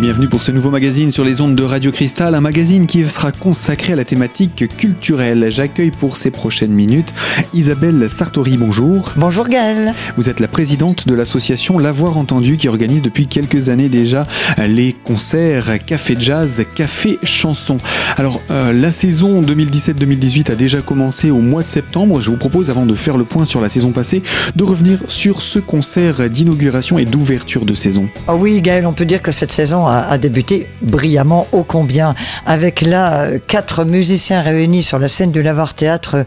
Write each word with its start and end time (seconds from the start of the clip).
bienvenue 0.00 0.28
pour 0.28 0.42
ce 0.42 0.50
nouveau 0.50 0.70
magazine 0.70 1.10
sur 1.10 1.24
les 1.24 1.42
ondes 1.42 1.54
de 1.54 1.62
Radio 1.62 1.92
Cristal, 1.92 2.34
un 2.34 2.40
magazine 2.40 2.86
qui 2.86 3.04
sera 3.04 3.32
consacré 3.32 3.92
à 3.92 3.96
la 3.96 4.06
thématique 4.06 4.64
culturelle. 4.78 5.48
J'accueille 5.50 5.90
pour 5.90 6.16
ces 6.16 6.30
prochaines 6.30 6.70
minutes 6.70 7.12
Isabelle 7.52 8.08
Sartori, 8.08 8.56
bonjour. 8.56 9.12
Bonjour 9.16 9.48
Gaëlle. 9.48 9.92
Vous 10.16 10.30
êtes 10.30 10.40
la 10.40 10.48
présidente 10.48 11.06
de 11.06 11.12
l'association 11.12 11.78
L'avoir 11.78 12.16
entendu 12.16 12.56
qui 12.56 12.66
organise 12.66 13.02
depuis 13.02 13.26
quelques 13.26 13.68
années 13.68 13.90
déjà 13.90 14.26
les 14.66 14.94
concerts 15.04 15.84
Café 15.84 16.16
Jazz, 16.18 16.64
Café 16.74 17.18
Chanson. 17.22 17.76
Alors 18.16 18.40
euh, 18.50 18.72
la 18.72 18.92
saison 18.92 19.42
2017-2018 19.42 20.52
a 20.52 20.54
déjà 20.54 20.80
commencé 20.80 21.30
au 21.30 21.40
mois 21.40 21.62
de 21.62 21.68
septembre. 21.68 22.22
Je 22.22 22.30
vous 22.30 22.38
propose 22.38 22.70
avant 22.70 22.86
de 22.86 22.94
faire 22.94 23.18
le 23.18 23.24
point 23.24 23.44
sur 23.44 23.60
la 23.60 23.68
saison 23.68 23.90
passée 23.90 24.22
de 24.56 24.64
revenir 24.64 25.00
sur 25.08 25.42
ce 25.42 25.58
concert 25.58 26.30
d'inauguration 26.30 26.98
et 26.98 27.04
d'ouverture 27.04 27.66
de 27.66 27.74
saison. 27.74 28.08
Oh 28.28 28.36
oui 28.38 28.62
Gaëlle, 28.62 28.86
on 28.86 28.94
peut 28.94 29.04
dire 29.04 29.20
que 29.20 29.32
cette 29.32 29.52
saison 29.52 29.89
a, 29.90 30.18
débuté 30.18 30.66
brillamment, 30.82 31.46
ô 31.52 31.64
combien, 31.64 32.14
avec 32.46 32.80
là 32.80 33.24
euh, 33.24 33.38
quatre 33.44 33.84
musiciens 33.84 34.40
réunis 34.40 34.82
sur 34.82 34.98
la 34.98 35.08
scène 35.08 35.32
du 35.32 35.42
Lavoir 35.42 35.74
Théâtre 35.74 36.24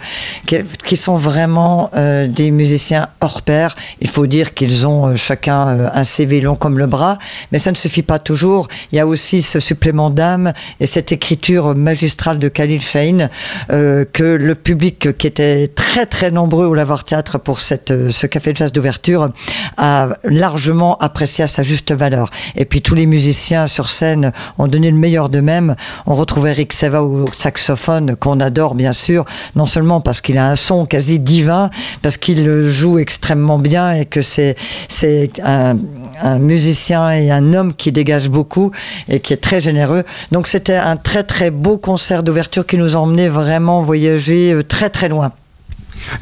euh, 0.52 0.64
qui, 0.86 0.98
sont 0.98 1.16
vraiment 1.16 1.90
euh, 1.96 2.28
des 2.28 2.52
musiciens 2.52 3.08
hors 3.22 3.42
pair. 3.42 3.76
Il 4.02 4.10
faut 4.10 4.28
dire 4.28 4.54
qu'ils 4.54 4.86
ont 4.88 5.16
chacun 5.16 5.90
un 5.94 6.04
CV 6.04 6.42
long 6.42 6.56
comme 6.56 6.78
le 6.78 6.88
bras, 6.88 7.18
mais 7.52 7.60
ça 7.60 7.72
ne 7.72 7.76
suffit 7.76 8.04
pas 8.04 8.20
toujours. 8.20 8.68
Il 8.92 8.98
y 8.98 9.00
a 9.00 9.08
aussi 9.08 9.42
ce 9.42 9.60
supplément 9.60 10.10
d'âme 10.10 10.54
et 10.80 10.88
cette 10.88 11.12
écriture 11.12 11.76
magistrale 11.76 12.40
de 12.40 12.48
Khalil 12.48 12.82
Shahin 12.82 13.30
que 13.70 14.24
le 14.24 14.56
public 14.56 15.18
qui 15.18 15.28
était 15.28 15.68
très 15.68 16.06
très 16.06 16.32
nombreux 16.32 16.66
au 16.66 16.74
Lavoir 16.74 17.04
Théâtre 17.04 17.40
pour 17.40 17.62
cette, 17.62 18.12
ce 18.12 18.28
café 18.28 18.54
de 18.54 18.58
jazz 18.58 18.72
d'ouverture 18.72 19.30
a 19.78 20.10
largement 20.24 20.98
apprécié 20.98 21.44
à 21.44 21.48
sa 21.48 21.64
juste 21.64 21.92
valeur. 21.92 22.30
Et 22.56 22.66
puis 22.66 22.82
tous 22.82 22.96
les 22.96 23.06
musiciens 23.06 23.53
sur 23.68 23.90
scène 23.90 24.32
ont 24.58 24.68
donné 24.68 24.92
le 24.92 24.98
meilleur 24.98 25.30
d'eux-mêmes. 25.30 25.76
On 26.06 26.14
retrouve 26.14 26.48
Eric 26.48 26.74
Seva 26.74 27.04
au 27.04 27.26
saxophone, 27.32 28.16
qu'on 28.16 28.40
adore 28.40 28.76
bien 28.76 28.94
sûr, 28.94 29.26
non 29.56 29.66
seulement 29.66 30.02
parce 30.02 30.22
qu'il 30.22 30.38
a 30.38 30.50
un 30.50 30.56
son 30.56 30.86
quasi 30.86 31.20
divin, 31.20 31.70
parce 32.02 32.18
qu'il 32.18 32.64
joue 32.66 33.00
extrêmement 33.00 33.60
bien 33.60 33.92
et 33.92 34.06
que 34.06 34.22
c'est 34.22 34.56
c'est 34.90 35.32
un, 35.44 35.78
un 36.22 36.40
musicien 36.40 37.12
et 37.12 37.32
un 37.32 37.54
homme 37.54 37.74
qui 37.74 37.92
dégage 37.92 38.30
beaucoup 38.30 38.72
et 39.10 39.20
qui 39.20 39.34
est 39.34 39.38
très 39.38 39.62
généreux. 39.62 40.04
Donc 40.32 40.48
c'était 40.48 40.76
un 40.76 40.98
très 40.98 41.24
très 41.24 41.52
beau 41.52 41.78
concert 41.78 42.24
d'ouverture 42.24 42.66
qui 42.66 42.78
nous 42.78 42.96
a 42.96 43.00
emmené 43.00 43.30
vraiment 43.30 43.82
voyager 43.82 44.54
euh, 44.54 44.64
très 44.64 44.90
très 44.90 45.10
loin. 45.10 45.32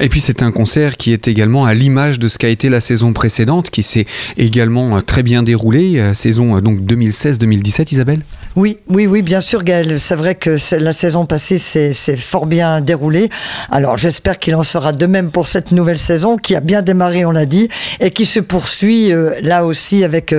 Et 0.00 0.08
puis 0.08 0.20
c'est 0.20 0.42
un 0.42 0.50
concert 0.50 0.96
qui 0.96 1.12
est 1.12 1.28
également 1.28 1.64
à 1.64 1.74
l'image 1.74 2.18
de 2.18 2.28
ce 2.28 2.38
qu'a 2.38 2.48
été 2.48 2.68
la 2.68 2.80
saison 2.80 3.12
précédente, 3.12 3.70
qui 3.70 3.82
s'est 3.82 4.06
également 4.36 4.96
euh, 4.96 5.00
très 5.00 5.22
bien 5.22 5.42
déroulée, 5.42 5.98
euh, 5.98 6.14
saison 6.14 6.56
euh, 6.56 6.60
donc 6.60 6.80
2016-2017, 6.80 7.92
Isabelle? 7.92 8.22
Oui, 8.54 8.76
oui, 8.88 9.06
oui, 9.06 9.22
bien 9.22 9.40
sûr, 9.40 9.64
Gaël. 9.64 9.98
C'est 9.98 10.14
vrai 10.14 10.34
que 10.34 10.58
la 10.76 10.92
saison 10.92 11.24
passée 11.24 11.56
s'est 11.56 12.16
fort 12.16 12.44
bien 12.44 12.82
déroulée. 12.82 13.30
Alors 13.70 13.96
j'espère 13.96 14.38
qu'il 14.38 14.54
en 14.54 14.62
sera 14.62 14.92
de 14.92 15.06
même 15.06 15.30
pour 15.30 15.48
cette 15.48 15.72
nouvelle 15.72 15.98
saison, 15.98 16.36
qui 16.36 16.54
a 16.54 16.60
bien 16.60 16.82
démarré, 16.82 17.24
on 17.24 17.30
l'a 17.30 17.46
dit, 17.46 17.68
et 18.00 18.10
qui 18.10 18.26
se 18.26 18.40
poursuit 18.40 19.10
là 19.40 19.64
aussi 19.64 20.04
avec 20.04 20.34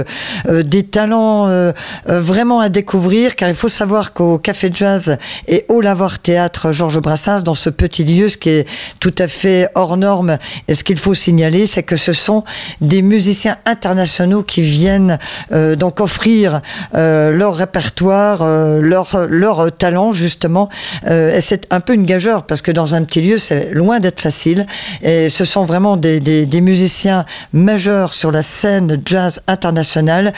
des 0.47 0.83
talents 0.83 1.73
vraiment 2.05 2.59
à 2.59 2.69
découvrir, 2.69 3.35
car 3.35 3.49
il 3.49 3.55
faut 3.55 3.69
savoir 3.69 4.13
qu'au 4.13 4.37
Café 4.37 4.69
Jazz 4.71 5.17
et 5.47 5.65
au 5.67 5.81
Lavoir 5.81 6.19
Théâtre 6.19 6.71
Georges 6.71 7.01
Brassens, 7.01 7.41
dans 7.41 7.55
ce 7.55 7.71
petit 7.71 8.03
lieu, 8.03 8.29
ce 8.29 8.37
qui 8.37 8.49
est 8.49 8.67
tout 8.99 9.15
à 9.17 9.27
fait 9.27 9.69
hors 9.73 9.97
norme. 9.97 10.37
Et 10.67 10.75
ce 10.75 10.83
qu'il 10.83 10.97
faut 10.97 11.15
signaler, 11.15 11.65
c'est 11.65 11.83
que 11.83 11.97
ce 11.97 12.13
sont 12.13 12.43
des 12.79 13.01
musiciens 13.01 13.57
internationaux 13.65 14.43
qui 14.43 14.61
viennent 14.61 15.17
euh, 15.51 15.75
donc 15.75 15.99
offrir 15.99 16.61
euh, 16.93 17.31
leur 17.31 17.55
répertoire, 17.55 18.02
euh, 18.11 18.79
leur, 18.81 19.71
talent 19.77 20.13
justement. 20.13 20.69
et 21.07 21.41
c'est 21.41 21.71
un 21.73 21.79
peu 21.79 21.93
une 21.93 22.05
gageure 22.05 22.43
parce 22.43 22.61
que 22.61 22.71
dans 22.71 22.95
un 22.95 23.03
petit 23.03 23.21
lieu, 23.21 23.37
c'est 23.37 23.73
loin 23.73 23.99
d'être 23.99 24.19
facile. 24.19 24.65
Et 25.01 25.29
ce 25.29 25.45
sont 25.45 25.65
vraiment 25.65 25.97
des, 25.97 26.19
des, 26.19 26.61
musiciens 26.61 27.25
majeurs 27.51 28.13
sur 28.13 28.31
la 28.31 28.41
scène 28.41 29.01
jazz 29.05 29.41
internationale 29.47 30.33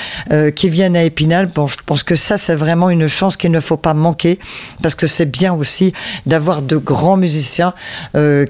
qui 0.56 0.70
viennent 0.70 0.98
à 0.98 1.04
Épinal. 1.04 1.48
Bon, 1.48 1.68
je 1.68 1.78
pense 1.86 2.04
que 2.04 2.16
ça, 2.16 2.38
c'est 2.38 2.56
vraiment 2.56 2.90
une 2.90 3.08
chance 3.08 3.38
qu'il 3.38 3.52
ne 3.52 3.60
faut 3.60 3.78
pas 3.78 3.94
manquer 3.94 4.40
parce 4.82 4.96
que 4.96 5.08
c'est 5.08 5.30
bien 5.30 5.54
aussi 5.54 5.94
d'avoir 6.26 6.62
de 6.62 6.78
grands 6.78 7.18
musiciens 7.18 7.74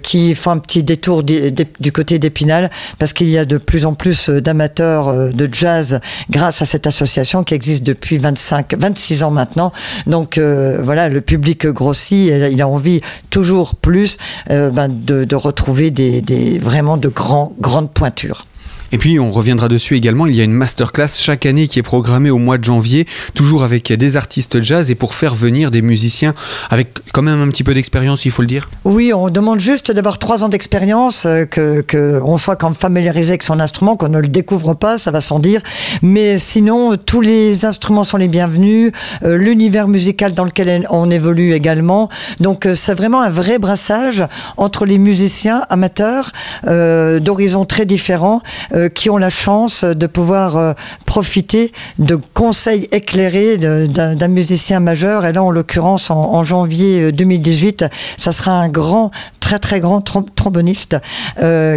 qui 0.01 0.35
font 0.35 0.51
un 0.51 0.59
petit 0.59 0.83
détour 0.83 1.23
du 1.23 1.91
côté 1.91 2.19
d'Épinal 2.19 2.69
parce 2.99 3.13
qu'il 3.13 3.29
y 3.29 3.37
a 3.37 3.45
de 3.45 3.57
plus 3.57 3.85
en 3.85 3.93
plus 3.93 4.29
euh, 4.29 4.41
d'amateurs 4.41 5.07
euh, 5.09 5.31
de 5.31 5.49
jazz 5.51 5.99
grâce 6.29 6.61
à 6.61 6.65
cette 6.65 6.87
association 6.87 7.43
qui 7.43 7.53
existe 7.53 7.83
depuis 7.83 8.17
25, 8.17 8.75
26 8.77 9.04
ans 9.23 9.31
maintenant. 9.31 9.71
Donc 10.07 10.37
euh, 10.37 10.79
voilà, 10.81 11.09
le 11.09 11.21
public 11.21 11.67
grossit, 11.67 12.31
il 12.51 12.61
a 12.61 12.67
envie 12.67 13.01
toujours 13.29 13.75
plus 13.75 14.17
ben, 14.49 14.87
de, 14.89 15.35
retrouver 15.35 15.91
des, 15.91 16.21
des, 16.21 16.59
vraiment 16.59 16.97
de 16.97 17.09
grands, 17.09 17.53
grandes 17.59 17.91
pointures. 17.91 18.45
Et 18.91 18.97
puis 18.97 19.19
on 19.19 19.31
reviendra 19.31 19.67
dessus 19.67 19.95
également, 19.95 20.25
il 20.27 20.35
y 20.35 20.41
a 20.41 20.43
une 20.43 20.53
masterclass 20.53 21.09
chaque 21.17 21.45
année 21.45 21.67
qui 21.67 21.79
est 21.79 21.83
programmée 21.83 22.29
au 22.29 22.37
mois 22.37 22.57
de 22.57 22.63
janvier, 22.63 23.05
toujours 23.33 23.63
avec 23.63 23.91
des 23.91 24.17
artistes 24.17 24.61
jazz 24.61 24.91
et 24.91 24.95
pour 24.95 25.13
faire 25.13 25.35
venir 25.35 25.71
des 25.71 25.81
musiciens 25.81 26.33
avec 26.69 26.89
quand 27.13 27.21
même 27.21 27.41
un 27.41 27.49
petit 27.49 27.63
peu 27.63 27.73
d'expérience, 27.73 28.25
il 28.25 28.31
faut 28.31 28.41
le 28.41 28.47
dire. 28.47 28.69
Oui, 28.83 29.13
on 29.13 29.29
demande 29.29 29.59
juste 29.59 29.91
d'avoir 29.91 30.19
trois 30.19 30.43
ans 30.43 30.49
d'expérience, 30.49 31.25
euh, 31.25 31.45
que, 31.45 31.81
que 31.81 32.21
on 32.23 32.37
soit 32.37 32.55
quand 32.55 32.73
familiarisé 32.73 33.31
avec 33.31 33.43
son 33.43 33.59
instrument, 33.59 33.95
qu'on 33.95 34.09
ne 34.09 34.19
le 34.19 34.27
découvre 34.27 34.73
pas, 34.73 34.97
ça 34.97 35.11
va 35.11 35.21
sans 35.21 35.39
dire. 35.39 35.61
Mais 36.01 36.37
sinon, 36.39 36.95
tous 36.97 37.21
les 37.21 37.65
instruments 37.65 38.03
sont 38.03 38.17
les 38.17 38.27
bienvenus, 38.27 38.91
euh, 39.23 39.37
l'univers 39.37 39.87
musical 39.87 40.33
dans 40.33 40.43
lequel 40.43 40.87
on 40.89 41.09
évolue 41.09 41.53
également. 41.53 42.09
Donc 42.39 42.65
euh, 42.65 42.75
c'est 42.75 42.95
vraiment 42.95 43.21
un 43.21 43.29
vrai 43.29 43.59
brassage 43.59 44.25
entre 44.57 44.85
les 44.85 44.97
musiciens 44.97 45.63
amateurs 45.69 46.31
d'horizons 46.65 47.65
très 47.65 47.85
différents 47.85 48.41
euh, 48.75 48.89
qui 48.89 49.09
ont 49.09 49.17
la 49.17 49.29
chance 49.29 49.85
de 49.85 50.07
pouvoir 50.07 50.57
euh, 50.57 50.73
profiter 51.05 51.71
de 51.97 52.15
conseils 52.33 52.87
éclairés 52.91 53.57
d'un 53.57 54.27
musicien 54.27 54.81
majeur. 54.81 55.25
Et 55.25 55.31
là, 55.31 55.43
en 55.43 55.51
l'occurrence, 55.51 56.09
en, 56.09 56.43
janvier 56.43 57.11
2018, 57.11 57.83
euh, 57.83 57.87
ça 58.17 58.33
sera 58.33 58.51
un 58.51 58.67
grand, 58.67 59.11
très 59.45 59.59
très 59.59 59.79
grand 59.79 60.01
tromboniste 60.01 60.97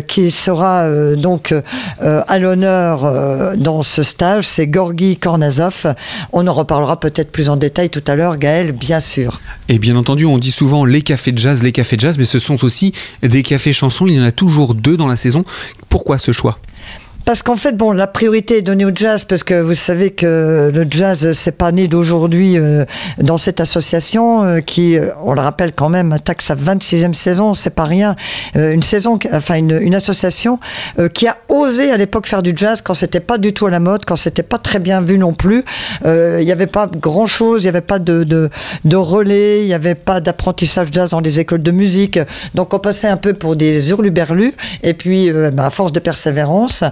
qui 0.07 0.31
sera 0.31 0.89
donc 1.17 1.55
à 2.01 2.39
l'honneur 2.39 3.57
dans 3.59 3.83
ce 3.83 4.03
stage. 4.03 4.47
C'est 4.47 4.67
Gorgi 4.67 5.19
Kornazov. 5.19 5.95
On 6.33 6.47
en 6.47 6.55
reparlera 6.55 6.99
peut-être 6.99 7.31
plus 7.31 7.51
en 7.51 7.57
détail 7.57 7.91
tout 7.91 8.03
à 8.07 8.17
l'heure, 8.17 8.39
Gaël, 8.39 8.73
bien 8.73 9.01
sûr. 9.01 9.43
Et 9.69 9.79
bien 9.79 9.97
entendu, 9.97 10.25
on 10.25 10.39
dit 10.39 10.51
souvent 10.51 10.87
les 10.87 11.03
cafés 11.03 11.33
de 11.33 11.39
jazz, 11.39 11.63
les 11.63 11.73
cafés 11.73 11.97
de 11.97 12.01
jazz, 12.01 12.17
mais 12.17 12.25
ce 12.25 12.39
sont 12.39 12.65
aussi 12.65 12.95
des 13.23 13.43
cafés 13.43 13.75
chansons. 13.75 14.07
Il 14.07 14.15
y 14.15 14.21
en 14.21 14.25
a 14.25 14.33
toujours 14.33 14.75
deux 14.75 14.97
dans 14.97 15.07
la 15.07 15.17
saison. 15.17 15.45
Pourquoi 15.91 16.17
ce 16.17 16.33
choix? 16.33 16.59
Parce 17.29 17.43
qu'en 17.43 17.57
fait, 17.57 17.77
bon, 17.77 17.93
la 17.93 18.07
priorité 18.07 18.57
est 18.57 18.63
donnée 18.63 18.87
au 18.87 18.91
jazz, 18.95 19.25
parce 19.25 19.43
que 19.43 19.61
vous 19.61 19.75
savez 19.75 20.13
que 20.13 20.71
le 20.73 20.87
jazz, 20.89 21.35
c'est 21.35 21.59
pas 21.59 21.73
né 21.73 21.87
d'aujourd'hui 21.87 22.57
euh, 22.57 22.87
dans 23.19 23.37
cette 23.37 23.61
association 23.61 24.45
euh, 24.45 24.61
qui, 24.61 24.97
euh, 24.97 25.11
on 25.23 25.35
le 25.35 25.43
rappelle 25.43 25.73
quand 25.75 25.91
même, 25.91 26.11
attaque 26.15 26.41
sa 26.41 26.55
26e 26.55 27.13
saison, 27.13 27.53
c'est 27.53 27.75
pas 27.75 27.85
rien. 27.85 28.17
une 28.55 28.83
saison, 28.83 29.19
enfin 29.31 29.57
une, 29.57 29.79
une 29.79 29.95
association 29.95 30.59
qui 31.13 31.27
a 31.27 31.37
osé 31.51 31.91
à 31.91 31.99
l'époque 31.99 32.27
faire 32.27 32.43
du 32.43 32.55
jazz 32.57 32.81
quand 32.81 32.95
c'était 32.95 33.21
pas 33.21 33.37
du 33.37 33.53
tout 33.53 33.67
à 33.67 33.71
la 33.71 33.81
mode, 33.81 34.07
quand 34.07 34.17
c'était 34.17 34.43
pas 34.43 34.57
très 34.57 34.79
bien 34.79 35.03
vu 35.03 35.19
non 35.19 35.35
plus. 35.35 35.65
Il 36.07 36.45
n'y 36.47 36.53
avait 36.53 36.67
pas 36.67 36.87
grand 36.87 37.27
chose, 37.27 37.61
il 37.63 37.67
n'y 37.67 37.69
avait 37.69 37.83
pas 37.83 37.99
de, 37.99 38.25
de, 38.25 38.49
de 38.87 38.97
relais, 38.97 39.61
il 39.65 39.67
n'y 39.67 39.75
avait 39.75 39.95
pas 39.95 40.23
d'apprentissage 40.23 40.89
jazz 40.93 41.11
dans 41.11 41.21
les 41.21 41.41
écoles 41.41 41.63
de 41.63 41.73
musique. 41.73 42.19
Donc 42.55 42.73
on 42.73 42.79
passait 42.79 43.09
un 43.09 43.19
peu 43.19 43.35
pour 43.35 43.55
des 43.55 43.91
hurluberlus. 43.91 44.55
Et 44.83 44.95
puis, 44.95 45.31
bah, 45.53 45.67
à 45.67 45.71
force 45.71 45.93
de 45.93 46.01
persévérance, 46.01 46.85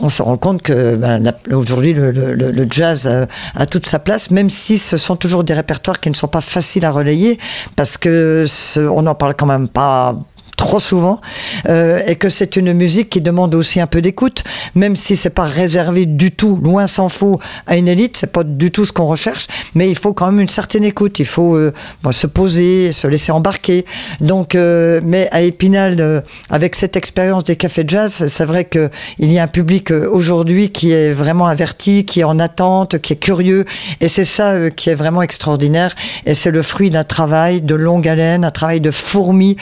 on 0.00 0.08
se 0.08 0.22
rend 0.22 0.36
compte 0.36 0.62
que 0.62 0.96
ben, 0.96 1.22
aujourd'hui 1.52 1.92
le, 1.92 2.66
jazz 2.70 3.26
a, 3.54 3.66
toute 3.66 3.86
sa 3.86 3.98
place, 3.98 4.30
même 4.30 4.50
si 4.50 4.78
ce 4.78 4.96
sont 4.96 5.16
toujours 5.16 5.44
des 5.44 5.54
répertoires 5.54 6.00
qui 6.00 6.10
ne 6.10 6.14
sont 6.14 6.28
pas 6.28 6.40
faciles 6.40 6.84
à 6.84 6.90
relayer, 6.90 7.38
parce 7.76 7.96
que 7.96 8.46
on 8.90 9.02
n'en 9.02 9.14
parle 9.14 9.34
quand 9.34 9.46
même 9.46 9.68
pas 9.68 10.16
trop 10.60 10.78
souvent, 10.78 11.22
euh, 11.70 12.02
et 12.06 12.16
que 12.16 12.28
c'est 12.28 12.54
une 12.56 12.74
musique 12.74 13.08
qui 13.08 13.22
demande 13.22 13.54
aussi 13.54 13.80
un 13.80 13.86
peu 13.86 14.02
d'écoute, 14.02 14.44
même 14.74 14.94
si 14.94 15.16
c'est 15.16 15.30
pas 15.30 15.44
réservé 15.44 16.04
du 16.04 16.32
tout, 16.32 16.56
loin 16.62 16.86
s'en 16.86 17.08
faut, 17.08 17.40
à 17.66 17.78
une 17.78 17.88
élite, 17.88 18.18
c'est 18.18 18.30
pas 18.30 18.44
du 18.44 18.70
tout 18.70 18.84
ce 18.84 18.92
qu'on 18.92 19.06
recherche, 19.06 19.48
mais 19.74 19.88
il 19.88 19.96
faut 19.96 20.12
quand 20.12 20.26
même 20.26 20.38
une 20.38 20.50
certaine 20.50 20.84
écoute, 20.84 21.18
il 21.18 21.24
faut 21.24 21.56
euh, 21.56 21.72
se 22.10 22.26
poser, 22.26 22.92
se 22.92 23.06
laisser 23.06 23.32
embarquer. 23.32 23.86
Donc, 24.20 24.54
euh, 24.54 25.00
mais 25.02 25.28
à 25.32 25.40
Épinal, 25.40 26.22
avec 26.50 26.76
cette 26.76 26.94
expérience 26.94 27.44
des 27.44 27.56
cafés 27.56 27.84
jazz, 27.88 28.26
c'est 28.28 28.44
vrai 28.44 28.64
que 28.64 28.90
il 29.18 29.32
y 29.32 29.38
a 29.38 29.44
un 29.44 29.48
public 29.48 29.90
aujourd'hui 29.90 30.70
qui 30.70 30.92
est 30.92 31.14
vraiment 31.14 31.46
averti, 31.46 32.04
qui 32.04 32.20
est 32.20 32.24
en 32.24 32.38
attente, 32.38 32.98
qui 32.98 33.14
est 33.14 33.22
curieux, 33.28 33.64
et 34.02 34.10
c'est 34.10 34.26
ça 34.26 34.68
qui 34.70 34.90
est 34.90 34.94
vraiment 34.94 35.22
extraordinaire, 35.22 35.94
et 36.26 36.34
c'est 36.34 36.50
le 36.50 36.60
fruit 36.60 36.90
d'un 36.90 37.04
travail 37.04 37.62
de 37.62 37.74
longue 37.74 38.06
haleine, 38.06 38.44
un 38.44 38.50
travail 38.50 38.82
de 38.82 38.90
fourmi 38.90 39.56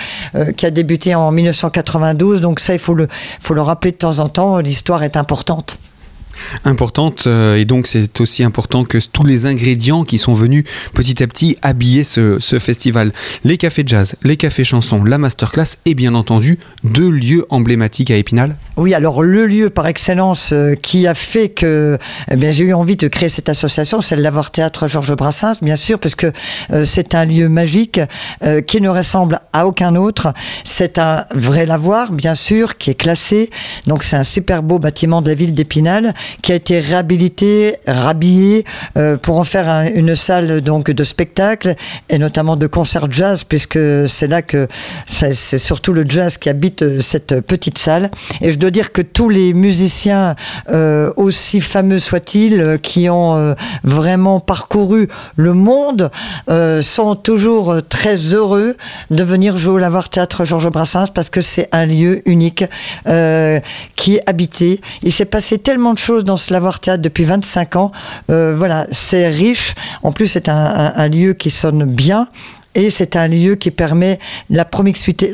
qui 0.57 0.67
a 0.67 0.71
débuté 0.73 0.88
débuté 0.89 1.15
en 1.15 1.31
1992, 1.31 2.41
donc 2.41 2.61
ça, 2.61 2.73
il 2.73 2.79
faut 2.79 2.95
le, 2.95 3.09
faut 3.41 3.53
le 3.53 3.61
rappeler 3.61 3.93
de 3.93 3.99
temps 3.99 4.21
en 4.21 4.31
temps, 4.31 4.59
l'histoire 4.59 5.03
est 5.03 5.19
importante. 5.19 5.79
Importante 6.65 7.27
euh, 7.27 7.57
et 7.57 7.65
donc 7.65 7.87
c'est 7.87 8.21
aussi 8.21 8.43
important 8.43 8.85
que 8.85 8.99
tous 9.13 9.25
les 9.25 9.47
ingrédients 9.47 10.05
qui 10.05 10.19
sont 10.19 10.33
venus 10.33 10.65
petit 10.95 11.23
à 11.23 11.27
petit 11.27 11.57
habiller 11.63 12.05
ce, 12.05 12.39
festival. 12.59 13.13
Les 13.45 13.57
cafés 13.57 13.85
jazz, 13.87 14.17
les 14.23 14.37
cafés 14.37 14.65
chansons, 14.65 15.05
la 15.05 15.19
masterclass 15.19 15.79
et 15.85 15.95
bien 15.95 16.15
entendu 16.15 16.59
deux 16.83 17.11
lieux 17.11 17.47
emblématiques 17.51 18.11
à 18.11 18.17
Épinal. 18.17 18.57
Oui, 18.77 18.95
alors 18.95 19.23
le 19.23 19.47
lieu 19.47 19.71
par 19.71 19.87
excellence 19.87 20.53
euh, 20.53 20.75
qui 20.75 21.07
a 21.07 21.15
fait 21.15 21.51
que 21.51 21.99
eh 22.31 22.53
j'ai 22.53 22.65
eu 22.65 22.73
envie 22.73 22.97
de 22.97 23.09
créer 23.09 23.29
cette 23.29 23.49
association, 23.49 24.01
c'est 24.01 24.17
le 24.17 24.23
Lavoir 24.23 24.51
Théâtre 24.51 24.89
Georges 24.89 25.15
Brassens, 25.17 25.59
bien 25.63 25.77
sûr, 25.77 25.99
parce 25.99 26.15
que 26.15 26.33
euh, 26.73 26.85
c'est 26.85 27.15
un 27.15 27.25
lieu 27.25 27.49
magique 27.49 28.01
qui 28.67 28.81
ne 28.81 28.89
ressemble 28.89 29.41
à 29.53 29.67
aucun 29.67 29.95
autre. 29.95 30.33
C'est 30.65 30.99
un 30.99 31.25
vrai 31.35 31.67
lavoir, 31.67 32.13
bien 32.13 32.35
sûr, 32.35 32.79
qui 32.79 32.91
est 32.91 32.95
classé. 32.95 33.51
Donc 33.87 34.03
c'est 34.03 34.17
un 34.17 34.25
super 34.25 34.63
beau 34.63 34.79
bâtiment 34.79 35.23
de 35.23 35.29
la 35.29 35.35
ville 35.35 35.55
d'Épinal 35.55 36.15
qui 36.43 36.53
a 36.53 36.55
été 36.55 36.81
réhabilité, 36.81 37.77
rhabillé 37.87 38.65
euh, 38.97 39.17
pour 39.17 39.39
en 39.39 39.45
faire 39.45 39.69
une 39.95 40.15
salle 40.15 40.61
donc 40.61 40.91
de 40.91 41.05
spectacle 41.05 41.75
et 42.09 42.19
notamment 42.19 42.57
de 42.57 42.67
concert 42.67 43.11
jazz 43.11 43.45
puisque 43.45 43.79
c'est 44.09 44.27
là 44.27 44.43
que 44.43 44.69
c'est 45.07 45.59
surtout 45.59 45.93
le 45.93 46.05
jazz 46.09 46.39
qui 46.39 46.49
habite 46.49 46.83
euh, 46.83 47.01
cette 47.01 47.41
petite 47.41 47.79
salle. 47.79 48.11
Et 48.41 48.53
je 48.53 48.59
dois 48.59 48.71
dire 48.71 48.93
que 48.93 49.03
tous 49.03 49.29
les 49.29 49.55
musiciens, 49.55 50.35
euh, 50.71 51.13
aussi 51.17 51.61
fameux 51.61 51.99
soient-ils, 51.99 52.79
qui 52.83 53.09
ont 53.09 53.55
vraiment 53.85 54.41
parcouru 54.41 55.09
le 55.37 55.53
monde, 55.53 56.11
sont 56.83 57.15
toujours 57.15 57.77
très 57.89 58.17
heureux 58.17 58.77
de 59.11 59.23
venir 59.23 59.57
jouer 59.57 59.75
au 59.75 59.79
Lavoir 59.79 60.09
Théâtre 60.09 60.45
Georges 60.45 60.71
Brassens 60.71 61.11
parce 61.15 61.31
que 61.31 61.41
c'est 61.41 61.69
un 61.73 61.87
lieu 61.87 62.23
unique 62.29 62.65
qui 63.97 64.17
est 64.17 64.29
habité. 64.29 64.81
Il 65.03 65.13
s'est 65.13 65.25
passé 65.25 65.59
tellement 65.59 65.95
de 65.95 65.99
choses 65.99 66.08
dans 66.17 66.37
ce 66.37 66.53
Lavoir 66.53 66.81
Théâtre 66.81 67.03
depuis 67.03 67.25
25 67.25 67.77
ans. 67.77 67.93
Euh, 68.31 68.55
voilà, 68.57 68.87
c'est 68.93 69.29
riche. 69.29 69.75
En 70.03 70.13
plus, 70.13 70.27
c'est 70.27 70.49
un, 70.49 71.09
lieu 71.09 71.33
qui 71.33 71.51
sonne 71.51 71.85
bien 71.85 72.29
et 72.79 72.91
c'est 72.91 73.17
un 73.17 73.27
lieu 73.27 73.57
qui 73.57 73.73
permet 73.73 74.21
la 74.51 74.65
promiscuité, 74.65 75.33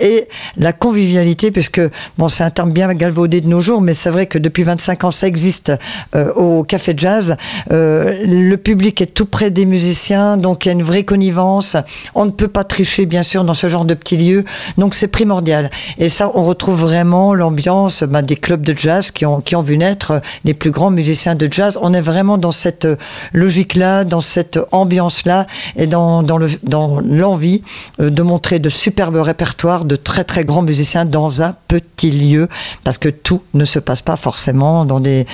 et 0.00 0.28
la 0.56 0.72
convivialité, 0.72 1.50
puisque 1.50 1.80
bon, 2.18 2.28
c'est 2.28 2.44
un 2.44 2.50
terme 2.50 2.72
bien 2.72 2.86
galvaudé 2.94 3.40
de 3.40 3.48
nos 3.48 3.60
jours, 3.60 3.80
mais 3.82 3.94
c'est 3.94 4.10
vrai 4.10 4.26
que 4.26 4.38
depuis 4.38 4.62
25 4.62 5.04
ans, 5.04 5.10
ça 5.10 5.26
existe 5.26 5.72
euh, 6.14 6.32
au 6.34 6.62
Café 6.62 6.94
Jazz. 6.96 7.36
Euh, 7.72 8.24
le 8.24 8.56
public 8.56 9.00
est 9.00 9.06
tout 9.06 9.26
près 9.26 9.50
des 9.50 9.66
musiciens, 9.66 10.36
donc 10.36 10.64
il 10.64 10.68
y 10.68 10.70
a 10.70 10.74
une 10.74 10.84
vraie 10.84 11.02
connivence. 11.02 11.76
On 12.14 12.26
ne 12.26 12.30
peut 12.30 12.48
pas 12.48 12.62
tricher, 12.62 13.06
bien 13.06 13.24
sûr, 13.24 13.42
dans 13.42 13.54
ce 13.54 13.68
genre 13.68 13.84
de 13.84 13.94
petits 13.94 14.16
lieux, 14.16 14.44
donc 14.78 14.94
c'est 14.94 15.08
primordial. 15.08 15.68
Et 15.98 16.08
ça, 16.08 16.30
on 16.34 16.44
retrouve 16.44 16.80
vraiment 16.80 17.34
l'ambiance 17.34 18.04
bah, 18.04 18.22
des 18.22 18.36
clubs 18.36 18.62
de 18.62 18.78
jazz 18.78 19.10
qui 19.10 19.26
ont, 19.26 19.42
vu 19.62 19.78
naître 19.78 20.20
les 20.44 20.54
plus 20.54 20.70
grands 20.70 20.92
musiciens 20.92 21.34
de 21.34 21.48
jazz. 21.50 21.76
On 21.82 21.92
est 21.92 22.00
vraiment 22.00 22.38
dans 22.38 22.52
cette 22.52 22.86
logique-là, 23.32 24.04
dans 24.04 24.20
cette 24.20 24.60
ambiance-là, 24.70 25.46
et 25.74 25.88
dans 25.88 26.35
dans 26.62 27.00
l'envie 27.00 27.62
euh, 28.00 28.10
de 28.10 28.22
montrer 28.22 28.58
de 28.58 28.68
superbes 28.68 29.16
répertoires 29.16 29.84
de 29.84 29.96
très 29.96 30.24
très 30.24 30.44
grands 30.44 30.62
musiciens 30.62 31.04
dans 31.04 31.42
un 31.42 31.54
petit 31.68 32.10
lieu, 32.10 32.48
parce 32.84 32.98
que 32.98 33.08
tout 33.08 33.42
ne 33.54 33.64
se 33.64 33.78
passe 33.78 34.02
pas 34.02 34.16
forcément 34.16 34.84
dans 34.84 35.00
des, 35.00 35.26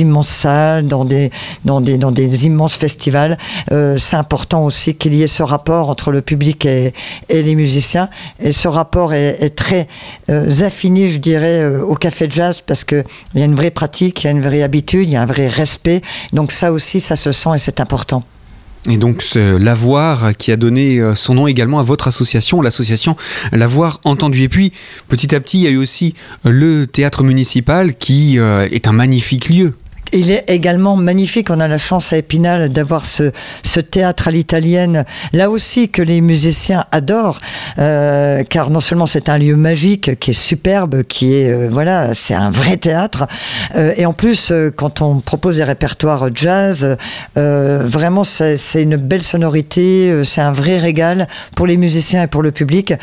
immenses 0.00 0.28
salles, 0.28 0.86
dans 0.86 1.04
des, 1.04 1.30
immenses 2.44 2.74
festivals. 2.74 3.38
Euh, 3.72 3.98
c'est 3.98 4.16
important 4.16 4.64
aussi 4.64 4.94
qu'il 4.94 5.14
y 5.14 5.22
ait 5.22 5.26
ce 5.26 5.42
rapport 5.42 5.88
entre 5.90 6.10
le 6.10 6.20
public 6.20 6.66
et, 6.66 6.92
les 7.30 7.54
musiciens, 7.54 8.08
et 8.40 8.52
ce 8.52 8.68
rapport 8.68 9.14
est, 9.14 9.54
très 9.54 9.88
euh, 10.30 10.50
affiné, 10.62 11.08
je 11.08 11.18
dirais, 11.18 11.66
au 11.66 11.94
café 11.94 12.28
jazz, 12.30 12.60
parce 12.60 12.84
qu'il 12.84 13.04
y 13.34 13.42
a 13.42 13.44
une 13.44 13.54
vraie 13.54 13.70
pratique, 13.70 14.22
il 14.22 14.26
y 14.26 14.28
a 14.28 14.32
une 14.32 14.42
vraie 14.42 14.62
habitude, 14.62 15.08
il 15.08 15.12
y 15.12 15.16
a 15.16 15.22
un 15.22 15.26
vrai 15.26 15.48
respect. 15.48 16.02
Donc 16.32 16.52
ça 16.52 16.72
aussi, 16.72 17.00
ça 17.00 17.16
se 17.16 17.32
sent 17.32 17.50
et 17.54 17.58
c'est 17.58 17.80
important. 17.80 18.22
Et 18.88 18.98
donc 18.98 19.24
l'avoir 19.34 20.36
qui 20.36 20.52
a 20.52 20.56
donné 20.56 21.00
euh, 21.00 21.14
son 21.14 21.34
nom 21.34 21.46
également 21.46 21.78
à 21.78 21.82
votre 21.82 22.06
association, 22.06 22.60
l'association 22.60 23.16
L'avoir 23.52 24.00
entendu. 24.04 24.42
Et 24.42 24.48
puis 24.48 24.72
petit 25.08 25.34
à 25.34 25.40
petit, 25.40 25.58
il 25.58 25.62
y 25.64 25.66
a 25.66 25.70
eu 25.70 25.78
aussi 25.78 26.14
le 26.44 26.84
théâtre 26.86 27.22
municipal 27.22 27.94
qui 27.94 28.38
euh, 28.38 28.68
est 28.70 28.86
un 28.86 28.92
magnifique 28.92 29.48
lieu. 29.48 29.74
Il 30.14 30.30
est 30.30 30.48
également 30.48 30.96
magnifique. 30.96 31.50
On 31.50 31.58
a 31.58 31.66
la 31.66 31.76
chance 31.76 32.12
à 32.12 32.18
Épinal 32.18 32.68
d'avoir 32.68 33.04
ce, 33.04 33.32
ce, 33.64 33.80
théâtre 33.80 34.28
à 34.28 34.30
l'italienne, 34.30 35.04
là 35.32 35.50
aussi 35.50 35.88
que 35.88 36.02
les 36.02 36.20
musiciens 36.20 36.84
adorent, 36.92 37.40
euh, 37.80 38.44
car 38.44 38.70
non 38.70 38.78
seulement 38.78 39.06
c'est 39.06 39.28
un 39.28 39.38
lieu 39.38 39.56
magique 39.56 40.20
qui 40.20 40.30
est 40.30 40.34
superbe, 40.34 41.02
qui 41.02 41.34
est 41.34 41.50
euh, 41.50 41.68
voilà, 41.68 42.14
c'est 42.14 42.34
un 42.34 42.52
vrai 42.52 42.76
théâtre, 42.76 43.26
euh, 43.74 43.92
et 43.96 44.06
en 44.06 44.12
plus 44.12 44.52
euh, 44.52 44.70
quand 44.70 45.02
on 45.02 45.18
propose 45.18 45.56
des 45.56 45.64
répertoires 45.64 46.28
jazz, 46.32 46.96
euh, 47.36 47.82
vraiment 47.84 48.22
c'est 48.22 48.82
une 48.82 48.96
belle 48.96 49.22
sonorité, 49.22 50.22
c'est 50.24 50.40
un 50.40 50.52
vrai 50.52 50.78
régal 50.78 51.26
pour 51.56 51.66
les 51.66 51.76
musiciens 51.76 52.22
et 52.22 52.26
pour 52.28 52.42
le 52.42 52.52
public. 52.52 52.94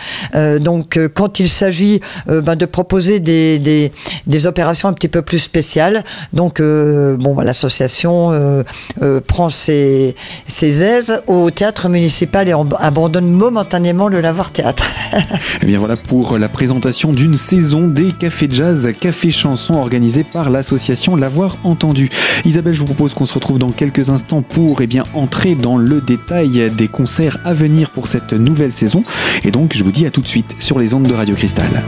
donc 0.59 0.97
quand 1.13 1.39
il 1.39 1.49
s'agit 1.49 1.99
ben, 2.27 2.55
de 2.55 2.65
proposer 2.65 3.19
des, 3.19 3.59
des, 3.59 3.91
des, 4.27 4.47
opérations 4.47 4.87
un 4.87 4.93
petit 4.93 5.07
peu 5.07 5.21
plus 5.21 5.39
spéciales, 5.39 6.03
donc 6.33 6.61
bon, 7.19 7.35
bah, 7.35 7.43
l'association 7.43 8.31
euh, 8.31 8.63
euh, 9.01 9.21
prend 9.25 9.49
ses, 9.49 10.15
aises 10.61 11.21
au 11.27 11.51
théâtre 11.51 11.89
municipal 11.89 12.47
et 12.47 12.53
abandonne 12.79 13.31
momentanément 13.31 14.07
le 14.07 14.21
Lavoir 14.21 14.51
Théâtre. 14.51 14.91
et 15.13 15.17
eh 15.63 15.65
bien 15.65 15.77
voilà 15.77 15.97
pour 15.97 16.37
la 16.37 16.49
présentation 16.49 17.13
d'une 17.13 17.35
saison 17.35 17.87
des 17.87 18.11
cafés 18.11 18.47
jazz, 18.49 18.89
cafés 18.99 19.31
chansons 19.31 19.75
organisés 19.75 20.23
par 20.23 20.49
l'association 20.49 21.15
L'avoir 21.15 21.57
entendu. 21.63 22.09
Isabelle, 22.45 22.73
je 22.73 22.79
vous 22.79 22.85
propose 22.85 23.13
qu'on 23.13 23.25
se 23.25 23.33
retrouve 23.33 23.59
dans 23.59 23.71
quelques 23.71 24.09
instants 24.09 24.41
pour 24.41 24.81
eh 24.81 24.87
bien, 24.87 25.05
entrer 25.13 25.55
dans 25.55 25.77
le 25.77 26.01
détail 26.01 26.71
des 26.71 26.87
concerts 26.87 27.37
à 27.45 27.53
venir 27.53 27.89
pour 27.89 28.07
cette 28.07 28.33
nouvelle 28.33 28.71
saison. 28.71 29.03
Et 29.43 29.51
donc, 29.51 29.73
je 29.75 29.83
vous 29.83 29.91
dis 29.91 30.05
à 30.05 30.11
tout 30.11 30.21
de 30.21 30.27
suite 30.27 30.55
sur 30.59 30.79
les 30.79 30.93
ondes 30.93 31.07
de 31.07 31.13
Radio 31.13 31.35
Cristal. 31.35 31.83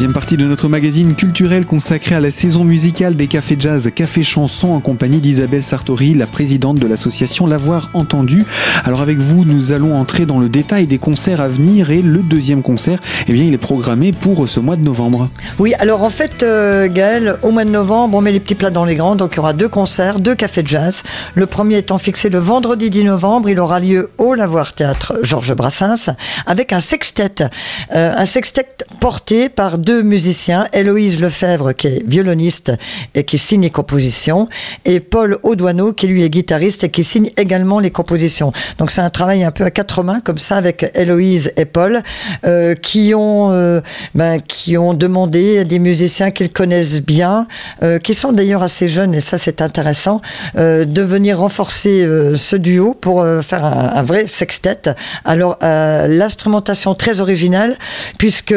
Deuxième 0.00 0.14
partie 0.14 0.38
de 0.38 0.46
notre 0.46 0.70
magazine 0.70 1.14
culturel 1.14 1.66
consacré 1.66 2.14
à 2.14 2.20
la 2.20 2.30
saison 2.30 2.64
musicale 2.64 3.16
des 3.16 3.26
cafés 3.26 3.56
jazz, 3.58 3.90
cafés 3.94 4.22
chansons 4.22 4.70
en 4.70 4.80
compagnie 4.80 5.20
d'Isabelle 5.20 5.62
Sartori, 5.62 6.14
la 6.14 6.26
présidente 6.26 6.78
de 6.78 6.86
l'association 6.86 7.46
L'avoir 7.46 7.90
entendu. 7.92 8.46
Alors 8.84 9.02
avec 9.02 9.18
vous, 9.18 9.44
nous 9.44 9.72
allons 9.72 9.94
entrer 9.94 10.24
dans 10.24 10.38
le 10.38 10.48
détail 10.48 10.86
des 10.86 10.96
concerts 10.96 11.42
à 11.42 11.48
venir 11.48 11.90
et 11.90 12.00
le 12.00 12.20
deuxième 12.20 12.62
concert, 12.62 12.98
eh 13.28 13.32
bien, 13.34 13.44
il 13.44 13.52
est 13.52 13.58
programmé 13.58 14.12
pour 14.12 14.48
ce 14.48 14.58
mois 14.58 14.76
de 14.76 14.82
novembre. 14.82 15.28
Oui, 15.58 15.74
alors 15.80 16.02
en 16.02 16.08
fait, 16.08 16.42
euh, 16.42 16.88
Gaël, 16.88 17.36
au 17.42 17.50
mois 17.50 17.66
de 17.66 17.70
novembre, 17.70 18.16
on 18.16 18.22
met 18.22 18.32
les 18.32 18.40
petits 18.40 18.54
plats 18.54 18.70
dans 18.70 18.86
les 18.86 18.96
grands, 18.96 19.16
donc 19.16 19.32
il 19.34 19.36
y 19.36 19.40
aura 19.40 19.52
deux 19.52 19.68
concerts, 19.68 20.18
deux 20.18 20.34
cafés 20.34 20.62
jazz. 20.64 21.02
Le 21.34 21.44
premier 21.44 21.76
étant 21.76 21.98
fixé 21.98 22.30
le 22.30 22.38
vendredi 22.38 22.88
10 22.88 23.04
novembre, 23.04 23.50
il 23.50 23.60
aura 23.60 23.80
lieu 23.80 24.08
au 24.16 24.32
Lavoir 24.32 24.72
Théâtre 24.72 25.18
Georges 25.22 25.54
Brassens 25.54 26.14
avec 26.46 26.72
un 26.72 26.80
sextet, 26.80 27.50
euh, 27.94 28.14
un 28.16 28.24
sextet 28.24 28.66
porté 28.98 29.50
par 29.50 29.76
deux 29.76 29.89
musiciens, 30.02 30.66
Héloïse 30.72 31.20
Lefebvre 31.20 31.72
qui 31.74 31.88
est 31.88 32.02
violoniste 32.06 32.72
et 33.14 33.24
qui 33.24 33.38
signe 33.38 33.62
les 33.62 33.70
compositions, 33.70 34.48
et 34.84 35.00
Paul 35.00 35.38
Audouaneau 35.42 35.92
qui 35.92 36.06
lui 36.06 36.24
est 36.24 36.30
guitariste 36.30 36.84
et 36.84 36.88
qui 36.88 37.04
signe 37.04 37.30
également 37.36 37.80
les 37.80 37.90
compositions. 37.90 38.52
Donc 38.78 38.90
c'est 38.90 39.00
un 39.00 39.10
travail 39.10 39.44
un 39.44 39.50
peu 39.50 39.64
à 39.64 39.70
quatre 39.70 40.02
mains 40.02 40.20
comme 40.20 40.38
ça 40.38 40.56
avec 40.56 40.90
Héloïse 40.94 41.52
et 41.56 41.64
Paul 41.64 42.02
euh, 42.44 42.74
qui 42.74 43.12
ont 43.14 43.50
euh, 43.52 43.80
ben, 44.14 44.38
qui 44.40 44.76
ont 44.76 44.94
demandé 44.94 45.58
à 45.58 45.64
des 45.64 45.78
musiciens 45.78 46.30
qu'ils 46.30 46.50
connaissent 46.50 47.02
bien, 47.02 47.46
euh, 47.82 47.98
qui 47.98 48.14
sont 48.14 48.32
d'ailleurs 48.32 48.62
assez 48.62 48.88
jeunes 48.88 49.14
et 49.14 49.20
ça 49.20 49.38
c'est 49.38 49.60
intéressant, 49.62 50.20
de 50.56 51.02
venir 51.02 51.38
renforcer 51.38 52.06
ce 52.36 52.56
duo 52.56 52.94
pour 52.94 53.24
faire 53.42 53.64
un, 53.64 54.02
vrai 54.02 54.26
sextet. 54.26 54.94
Alors 55.24 55.58
l'instrumentation 55.62 56.94
très 56.94 57.20
originale 57.20 57.76
puisque 58.18 58.54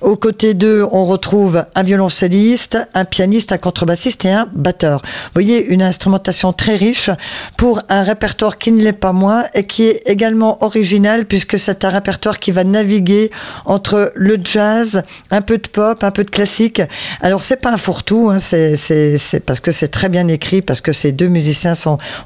aux 0.00 0.16
côtés 0.16 0.54
d'eux, 0.54 0.71
on 0.92 1.04
retrouve 1.04 1.64
un 1.74 1.82
violoncelliste, 1.82 2.78
un 2.94 3.04
pianiste, 3.04 3.52
un 3.52 3.58
contrebassiste 3.58 4.24
et 4.24 4.30
un 4.30 4.48
batteur. 4.54 5.00
Vous 5.02 5.30
voyez, 5.34 5.66
une 5.66 5.82
instrumentation 5.82 6.52
très 6.52 6.76
riche 6.76 7.10
pour 7.56 7.80
un 7.88 8.02
répertoire 8.02 8.58
qui 8.58 8.72
ne 8.72 8.82
l'est 8.82 8.92
pas 8.92 9.12
moins 9.12 9.44
et 9.54 9.64
qui 9.64 9.84
est 9.84 10.02
également 10.06 10.62
original 10.64 11.26
puisque 11.26 11.58
c'est 11.58 11.84
un 11.84 11.90
répertoire 11.90 12.38
qui 12.38 12.50
va 12.50 12.64
naviguer 12.64 13.30
entre 13.64 14.12
le 14.14 14.38
jazz, 14.42 15.02
un 15.30 15.42
peu 15.42 15.58
de 15.58 15.68
pop, 15.68 16.02
un 16.04 16.10
peu 16.10 16.24
de 16.24 16.30
classique. 16.30 16.82
Alors 17.20 17.42
c'est 17.42 17.56
pas 17.56 17.70
un 17.70 17.76
fourre-tout, 17.76 18.30
hein, 18.30 18.38
c'est 18.38 19.42
parce 19.46 19.60
que 19.60 19.72
c'est 19.72 19.88
très 19.88 20.08
bien 20.08 20.28
écrit, 20.28 20.62
parce 20.62 20.80
que 20.80 20.92
ces 20.92 21.12
deux 21.12 21.28
musiciens 21.28 21.74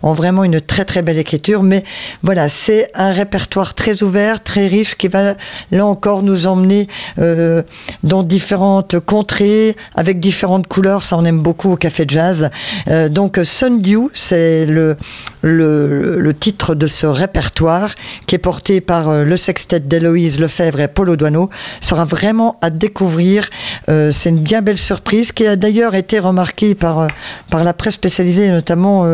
ont 0.02 0.12
vraiment 0.12 0.44
une 0.44 0.60
très 0.60 0.84
très 0.84 1.02
belle 1.02 1.18
écriture, 1.18 1.62
mais 1.62 1.84
voilà, 2.22 2.48
c'est 2.48 2.90
un 2.94 3.10
répertoire 3.10 3.74
très 3.74 4.02
ouvert, 4.02 4.42
très 4.42 4.66
riche 4.66 4.96
qui 4.96 5.08
va 5.08 5.34
là 5.70 5.86
encore 5.86 6.22
nous 6.22 6.46
emmener 6.46 6.88
euh, 7.18 7.62
dans 8.02 8.22
différentes 8.36 9.00
contrées, 9.00 9.76
avec 9.94 10.20
différentes 10.20 10.66
couleurs. 10.66 11.02
Ça, 11.02 11.16
on 11.16 11.24
aime 11.24 11.40
beaucoup 11.40 11.72
au 11.72 11.76
Café 11.76 12.04
Jazz. 12.06 12.50
Euh, 12.88 13.08
donc, 13.08 13.40
Sundew, 13.42 14.10
c'est 14.12 14.66
le, 14.66 14.98
le, 15.40 16.34
titre 16.34 16.74
de 16.74 16.86
ce 16.86 17.06
répertoire 17.06 17.94
qui 18.26 18.34
est 18.34 18.44
porté 18.50 18.82
par 18.82 19.08
euh, 19.08 19.24
le 19.24 19.38
sextet 19.38 19.80
d'Héloïse 19.80 20.38
Lefebvre 20.38 20.80
et 20.80 20.88
Paul 20.88 21.08
Audouaneau. 21.08 21.48
sera 21.80 22.04
vraiment 22.04 22.58
à 22.60 22.68
découvrir. 22.68 23.48
Euh, 23.88 24.10
c'est 24.10 24.28
une 24.28 24.40
bien 24.40 24.60
belle 24.60 24.76
surprise 24.76 25.32
qui 25.32 25.46
a 25.46 25.56
d'ailleurs 25.56 25.94
été 25.94 26.18
remarquée 26.18 26.74
par, 26.74 27.06
par 27.48 27.64
la 27.64 27.72
presse 27.72 27.94
spécialisée, 27.94 28.50
notamment 28.50 29.06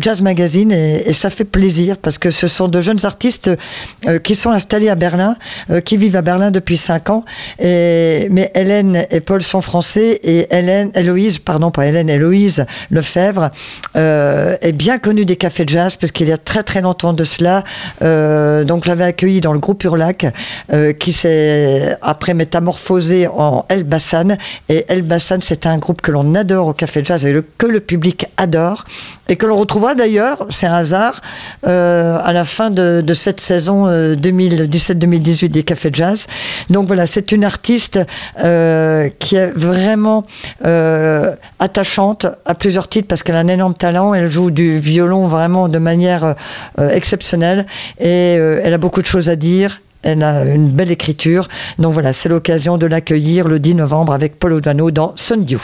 Jazz 0.00 0.22
Magazine, 0.22 0.72
et, 0.72 1.10
et, 1.10 1.12
ça 1.12 1.28
fait 1.28 1.44
plaisir 1.44 1.98
parce 1.98 2.16
que 2.16 2.30
ce 2.30 2.46
sont 2.46 2.68
de 2.68 2.80
jeunes 2.80 3.04
artistes 3.04 3.50
qui 4.22 4.34
sont 4.34 4.50
installés 4.50 4.88
à 4.88 4.94
Berlin, 4.94 5.36
qui 5.84 5.98
vivent 5.98 6.16
à 6.16 6.22
Berlin 6.22 6.50
depuis 6.50 6.78
5 6.78 7.10
ans. 7.10 7.24
Et, 7.58 8.28
mais 8.30 8.50
Hélène 8.54 9.06
et 9.10 9.20
Paul 9.20 9.42
sont 9.42 9.60
français 9.60 10.20
et 10.22 10.46
Hélène, 10.54 10.90
Héloïse, 10.94 11.38
pardon, 11.38 11.70
pas 11.70 11.86
Hélène, 11.86 12.08
Héloïse 12.08 12.66
Lefebvre 12.90 13.50
est 13.94 14.72
bien 14.72 14.98
connue 14.98 15.24
des 15.24 15.36
cafés 15.36 15.64
de 15.64 15.70
jazz 15.70 15.96
parce 15.96 16.12
qu'il 16.12 16.28
y 16.28 16.32
a 16.32 16.38
très 16.38 16.62
très 16.62 16.80
longtemps 16.80 17.12
de 17.12 17.24
cela. 17.24 17.64
donc 18.00 18.84
je 18.84 18.88
l'avais 18.88 19.04
accueillie 19.04 19.40
dans 19.40 19.52
le 19.52 19.58
groupe 19.58 19.84
Urlac 19.84 20.26
qui 20.98 21.12
s'est 21.12 21.96
après 22.02 22.34
métamorphosé 22.34 23.26
en 23.26 23.64
El 23.68 23.84
Bassan. 23.84 24.36
Et 24.68 24.84
El 24.88 25.02
Bassan, 25.02 25.40
c'est 25.42 25.66
un 25.66 25.78
groupe 25.78 26.00
que 26.00 26.10
l'on 26.10 26.34
adore 26.34 26.68
au 26.68 26.72
Café 26.72 27.00
de 27.00 27.06
Jazz 27.06 27.24
et 27.26 27.34
que 27.58 27.66
le 27.66 27.80
public 27.80 28.26
adore 28.36 28.84
et 29.28 29.36
que 29.36 29.46
l'on 29.46 29.56
retrouvera 29.56 29.94
d'ailleurs, 29.94 30.46
c'est 30.50 30.66
un 30.66 30.74
hasard, 30.74 31.20
euh, 31.66 32.18
à 32.22 32.32
la 32.32 32.44
fin 32.44 32.70
de, 32.70 33.00
de 33.00 33.14
cette 33.14 33.40
saison 33.40 33.86
euh, 33.86 34.14
2017-2018 34.16 35.48
des 35.48 35.62
Cafés 35.62 35.90
Jazz. 35.92 36.26
Donc 36.70 36.86
voilà, 36.86 37.06
c'est 37.06 37.32
une 37.32 37.44
artiste 37.44 37.98
euh, 38.40 39.08
qui 39.18 39.36
est 39.36 39.50
vraiment 39.54 40.26
euh, 40.64 41.34
attachante 41.58 42.26
à 42.44 42.54
plusieurs 42.54 42.88
titres 42.88 43.08
parce 43.08 43.22
qu'elle 43.22 43.36
a 43.36 43.40
un 43.40 43.48
énorme 43.48 43.74
talent, 43.74 44.14
elle 44.14 44.30
joue 44.30 44.50
du 44.50 44.78
violon 44.78 45.26
vraiment 45.26 45.68
de 45.68 45.78
manière 45.78 46.34
euh, 46.78 46.90
exceptionnelle 46.90 47.66
et 47.98 48.36
euh, 48.38 48.60
elle 48.62 48.74
a 48.74 48.78
beaucoup 48.78 49.00
de 49.00 49.06
choses 49.06 49.28
à 49.30 49.36
dire 49.36 49.80
elle 50.02 50.22
a 50.22 50.44
une 50.44 50.68
belle 50.68 50.90
écriture. 50.90 51.48
Donc 51.78 51.94
voilà, 51.94 52.12
c'est 52.12 52.28
l'occasion 52.28 52.76
de 52.76 52.84
l'accueillir 52.84 53.48
le 53.48 53.58
10 53.58 53.76
novembre 53.76 54.12
avec 54.12 54.38
Paul 54.38 54.52
O'Dano 54.52 54.90
dans 54.90 55.14
Sundew. 55.16 55.58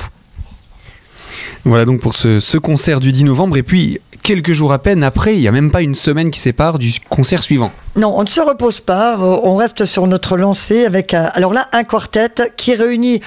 Voilà 1.64 1.84
donc 1.84 2.00
pour 2.00 2.14
ce, 2.14 2.40
ce, 2.40 2.58
concert 2.58 3.00
du 3.00 3.12
10 3.12 3.24
novembre. 3.24 3.56
Et 3.56 3.62
puis, 3.62 4.00
quelques 4.22 4.52
jours 4.52 4.72
à 4.72 4.78
peine 4.78 5.02
après, 5.02 5.34
il 5.34 5.40
n'y 5.40 5.48
a 5.48 5.52
même 5.52 5.70
pas 5.70 5.82
une 5.82 5.94
semaine 5.94 6.30
qui 6.30 6.40
sépare 6.40 6.78
du 6.78 6.92
concert 7.08 7.42
suivant. 7.42 7.72
Non, 7.96 8.14
on 8.16 8.22
ne 8.22 8.28
se 8.28 8.40
repose 8.40 8.80
pas. 8.80 9.18
On 9.18 9.54
reste 9.54 9.84
sur 9.84 10.06
notre 10.06 10.36
lancée 10.36 10.84
avec, 10.84 11.14
un, 11.14 11.24
alors 11.34 11.52
là, 11.52 11.68
un 11.72 11.84
quartet 11.84 12.52
qui 12.56 12.74
réunit 12.74 13.20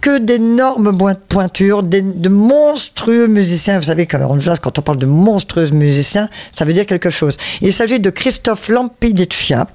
que 0.00 0.18
d'énormes 0.18 0.96
pointures, 1.28 1.82
de 1.82 2.28
monstrueux 2.28 3.26
musiciens. 3.26 3.78
Vous 3.78 3.86
savez 3.86 4.06
qu'en 4.06 4.38
jazz, 4.38 4.58
quand 4.60 4.78
on 4.78 4.82
parle 4.82 4.98
de 4.98 5.06
monstrueux 5.06 5.70
musiciens, 5.70 6.28
ça 6.54 6.64
veut 6.64 6.72
dire 6.72 6.86
quelque 6.86 7.10
chose. 7.10 7.36
Il 7.60 7.72
s'agit 7.72 8.00
de 8.00 8.10
Christophe 8.10 8.68
Lampideccia, 8.68 9.66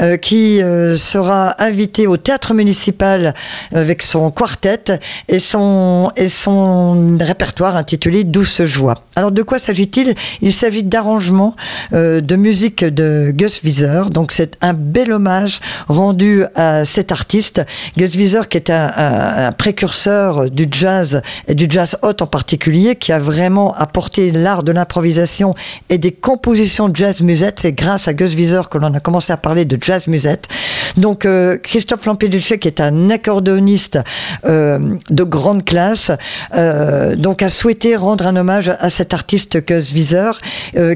euh, 0.00 0.16
qui 0.16 0.62
euh, 0.62 0.96
sera 0.96 1.54
invité 1.62 2.06
au 2.06 2.16
théâtre 2.16 2.54
municipal 2.54 3.34
avec 3.72 4.02
son 4.02 4.30
quartet 4.30 5.00
et 5.28 5.38
son, 5.38 6.10
et 6.16 6.28
son 6.28 7.18
répertoire 7.20 7.76
intitulé 7.76 8.24
Douce 8.24 8.62
joie. 8.64 8.94
Alors 9.16 9.32
de 9.32 9.42
quoi 9.42 9.58
s'agit-il? 9.58 10.14
Il, 10.40 10.52
s'agit 10.52 10.82
d'arrangements 10.82 11.56
euh, 11.92 12.20
de 12.20 12.36
musique 12.36 12.84
de 12.84 13.32
Gus 13.34 13.62
Wieser. 13.62 14.04
Donc 14.10 14.32
c'est 14.32 14.56
un 14.60 14.72
bel 14.72 15.12
hommage 15.12 15.60
rendu 15.88 16.44
à 16.54 16.84
cet 16.84 17.12
artiste. 17.12 17.62
Gus 17.96 18.14
Wieser 18.14 18.42
qui 18.48 18.56
est 18.56 18.70
un, 18.70 18.90
un, 18.96 19.46
un 19.46 19.52
précurseur 19.64 20.50
du 20.50 20.68
jazz 20.70 21.22
et 21.48 21.54
du 21.54 21.66
jazz 21.70 21.96
hot 22.02 22.16
en 22.20 22.26
particulier, 22.26 22.96
qui 22.96 23.12
a 23.12 23.18
vraiment 23.18 23.74
apporté 23.74 24.30
l'art 24.30 24.62
de 24.62 24.72
l'improvisation 24.72 25.54
et 25.88 25.96
des 25.96 26.12
compositions 26.12 26.90
jazz 26.92 27.22
musette. 27.22 27.60
C'est 27.60 27.72
grâce 27.72 28.06
à 28.06 28.12
Gus 28.12 28.34
Wieser 28.34 28.60
que 28.70 28.76
l'on 28.76 28.92
a 28.92 29.00
commencé 29.00 29.32
à 29.32 29.38
parler 29.38 29.64
de 29.64 29.78
jazz 29.80 30.06
musette. 30.06 30.48
Donc 30.96 31.24
euh, 31.24 31.56
Christophe 31.58 32.06
Lampeducci, 32.06 32.58
qui 32.58 32.68
est 32.68 32.80
un 32.80 33.10
accordéoniste 33.10 33.98
euh, 34.44 34.78
de 35.10 35.24
grande 35.24 35.64
classe, 35.64 36.10
euh, 36.54 37.16
donc 37.16 37.42
a 37.42 37.48
souhaité 37.48 37.96
rendre 37.96 38.26
un 38.26 38.36
hommage 38.36 38.72
à 38.78 38.90
cet 38.90 39.14
artiste 39.14 39.64
Gus 39.66 39.92
Wieser, 39.92 40.32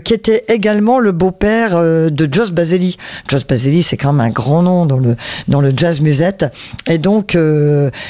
qui 0.04 0.14
était 0.14 0.44
également 0.48 0.98
le 0.98 1.12
beau-père 1.12 1.80
de 1.82 2.28
Joss 2.30 2.52
Baseli. 2.52 2.96
Joss 3.28 3.46
Baseli, 3.46 3.82
c'est 3.82 3.96
quand 3.96 4.12
même 4.12 4.26
un 4.26 4.30
grand 4.30 4.62
nom 4.62 4.86
dans 4.86 4.98
le 4.98 5.16
dans 5.46 5.60
le 5.60 5.72
jazz 5.76 6.00
musette. 6.00 6.46
Et 6.86 6.98
donc 6.98 7.36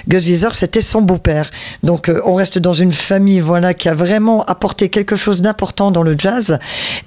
Gus 0.08 0.26
Wieser 0.26 0.48
c'était 0.52 0.80
son 0.80 1.02
beau-père. 1.02 1.50
Donc 1.82 2.08
euh, 2.08 2.20
on 2.24 2.34
reste 2.34 2.58
dans 2.58 2.72
une 2.72 2.92
famille 2.92 3.40
voilà 3.40 3.74
qui 3.74 3.88
a 3.88 3.94
vraiment 3.94 4.44
apporté 4.44 4.88
quelque 4.88 5.16
chose 5.16 5.42
d'important 5.42 5.90
dans 5.90 6.02
le 6.02 6.14
jazz. 6.18 6.58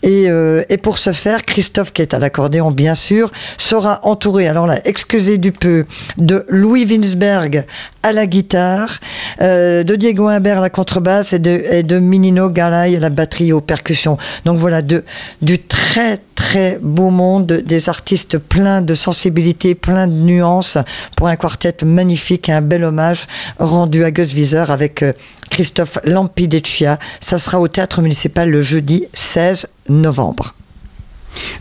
Et, 0.04 0.30
euh, 0.30 0.64
et, 0.70 0.78
pour 0.78 0.98
ce 0.98 1.12
faire, 1.14 1.44
Christophe 1.44 1.94
qui 1.94 2.02
est 2.02 2.14
à 2.14 2.20
l'accordéon 2.20 2.72
bien 2.72 2.96
sûr 2.96 3.32
sera 3.58 4.00
entouré. 4.04 4.48
Alors 4.48 4.71
excusez 4.86 5.38
du 5.38 5.52
peu, 5.52 5.86
de 6.18 6.46
Louis 6.50 6.86
Winsberg 6.86 7.66
à 8.04 8.12
la 8.12 8.26
guitare, 8.26 9.00
euh, 9.42 9.84
de 9.84 9.96
Diego 9.96 10.28
Imbert 10.28 10.60
à 10.60 10.62
la 10.62 10.70
contrebasse 10.70 11.34
et 11.34 11.40
de, 11.40 11.50
et 11.50 12.00
Minino 12.00 12.50
Galay 12.50 12.96
à 12.96 13.00
la 13.00 13.10
batterie 13.10 13.54
aux 13.54 13.62
percussions. 13.62 14.18
Donc 14.46 14.58
voilà, 14.58 14.82
du 14.82 15.60
très 15.60 16.20
très 16.36 16.80
beau 16.82 17.12
monde, 17.12 17.46
des 17.46 17.88
artistes 17.88 18.38
pleins 18.38 18.82
de 18.82 18.96
sensibilité, 18.96 19.76
pleins 19.76 20.08
de 20.08 20.14
nuances, 20.14 20.78
pour 21.16 21.28
un 21.28 21.36
quartet 21.36 21.86
magnifique 21.86 22.50
et 22.50 22.52
un 22.52 22.62
bel 22.62 22.84
hommage 22.84 23.28
rendu 23.60 24.04
à 24.04 24.12
Gus 24.12 24.34
Wieser 24.34 24.66
avec 24.70 25.04
euh, 25.04 25.14
Christophe 25.50 26.00
Lampideccia. 26.04 26.98
Ça 27.20 27.38
sera 27.38 27.60
au 27.60 27.68
théâtre 27.68 28.02
municipal 28.02 28.50
le 28.50 28.62
jeudi 28.62 29.06
16 29.14 29.68
novembre. 29.90 30.56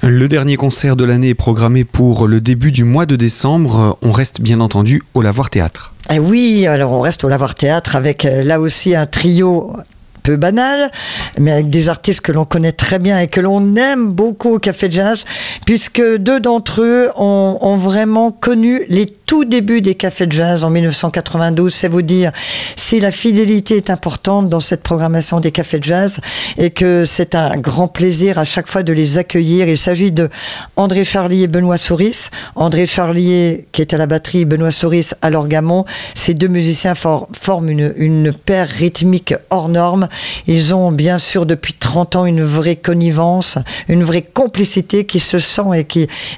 Le 0.02 0.28
dernier 0.28 0.56
concert 0.56 0.96
de 0.96 1.04
l'année 1.04 1.30
est 1.30 1.34
programmé 1.34 1.84
pour 1.84 2.26
le 2.26 2.40
début 2.40 2.72
du 2.72 2.84
mois 2.84 3.06
de 3.06 3.16
décembre. 3.16 3.98
On 4.02 4.10
reste 4.10 4.40
bien 4.40 4.60
entendu 4.60 5.02
au 5.14 5.22
Lavoir 5.22 5.50
Théâtre. 5.50 5.92
Eh 6.10 6.18
oui, 6.18 6.66
alors 6.66 6.92
on 6.92 7.00
reste 7.00 7.24
au 7.24 7.28
Lavoir 7.28 7.54
Théâtre 7.54 7.96
avec 7.96 8.24
euh, 8.24 8.42
là 8.42 8.60
aussi 8.60 8.96
un 8.96 9.06
trio 9.06 9.76
peu 10.22 10.36
banal, 10.36 10.90
mais 11.38 11.52
avec 11.52 11.70
des 11.70 11.88
artistes 11.88 12.20
que 12.20 12.32
l'on 12.32 12.44
connaît 12.44 12.72
très 12.72 12.98
bien 12.98 13.18
et 13.20 13.26
que 13.26 13.40
l'on 13.40 13.76
aime 13.76 14.12
beaucoup 14.12 14.54
au 14.54 14.58
Café 14.58 14.90
Jazz, 14.90 15.24
puisque 15.66 16.02
deux 16.18 16.40
d'entre 16.40 16.82
eux 16.82 17.08
ont, 17.16 17.58
ont, 17.60 17.76
vraiment 17.76 18.30
connu 18.30 18.82
les 18.88 19.06
tout 19.30 19.44
débuts 19.44 19.80
des 19.80 19.94
Cafés 19.94 20.26
Jazz 20.28 20.64
en 20.64 20.70
1992. 20.70 21.72
C'est 21.72 21.86
vous 21.86 22.02
dire 22.02 22.32
si 22.74 22.98
la 22.98 23.12
fidélité 23.12 23.76
est 23.76 23.88
importante 23.88 24.48
dans 24.48 24.58
cette 24.58 24.82
programmation 24.82 25.38
des 25.38 25.52
Cafés 25.52 25.78
Jazz 25.80 26.18
et 26.58 26.70
que 26.70 27.04
c'est 27.04 27.36
un 27.36 27.56
grand 27.56 27.86
plaisir 27.86 28.40
à 28.40 28.44
chaque 28.44 28.66
fois 28.66 28.82
de 28.82 28.92
les 28.92 29.18
accueillir. 29.18 29.68
Il 29.68 29.78
s'agit 29.78 30.10
de 30.10 30.28
André 30.74 31.04
Charlier 31.04 31.42
et 31.44 31.46
Benoît 31.46 31.76
Souris. 31.76 32.30
André 32.56 32.86
Charlier 32.88 33.68
qui 33.70 33.82
est 33.82 33.94
à 33.94 33.98
la 33.98 34.08
batterie, 34.08 34.46
Benoît 34.46 34.72
Souris 34.72 35.10
à 35.22 35.30
l'orgamon. 35.30 35.84
Ces 36.16 36.34
deux 36.34 36.48
musiciens 36.48 36.96
for 36.96 37.28
forment 37.32 37.68
une, 37.68 38.32
paire 38.32 38.66
rythmique 38.66 39.34
hors 39.50 39.68
norme. 39.68 40.08
Ils 40.48 40.74
ont 40.74 40.90
bien 40.90 41.20
sûr 41.20 41.46
depuis 41.46 41.74
30 41.74 42.16
ans 42.16 42.26
une 42.26 42.42
vraie 42.42 42.74
connivence, 42.74 43.58
une 43.86 44.02
vraie 44.02 44.22
complicité 44.22 45.06
qui 45.06 45.20
se 45.20 45.38
sent 45.38 45.86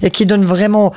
et 0.02 0.10
qui 0.10 0.26
donne 0.26 0.44
vraiment 0.44 0.92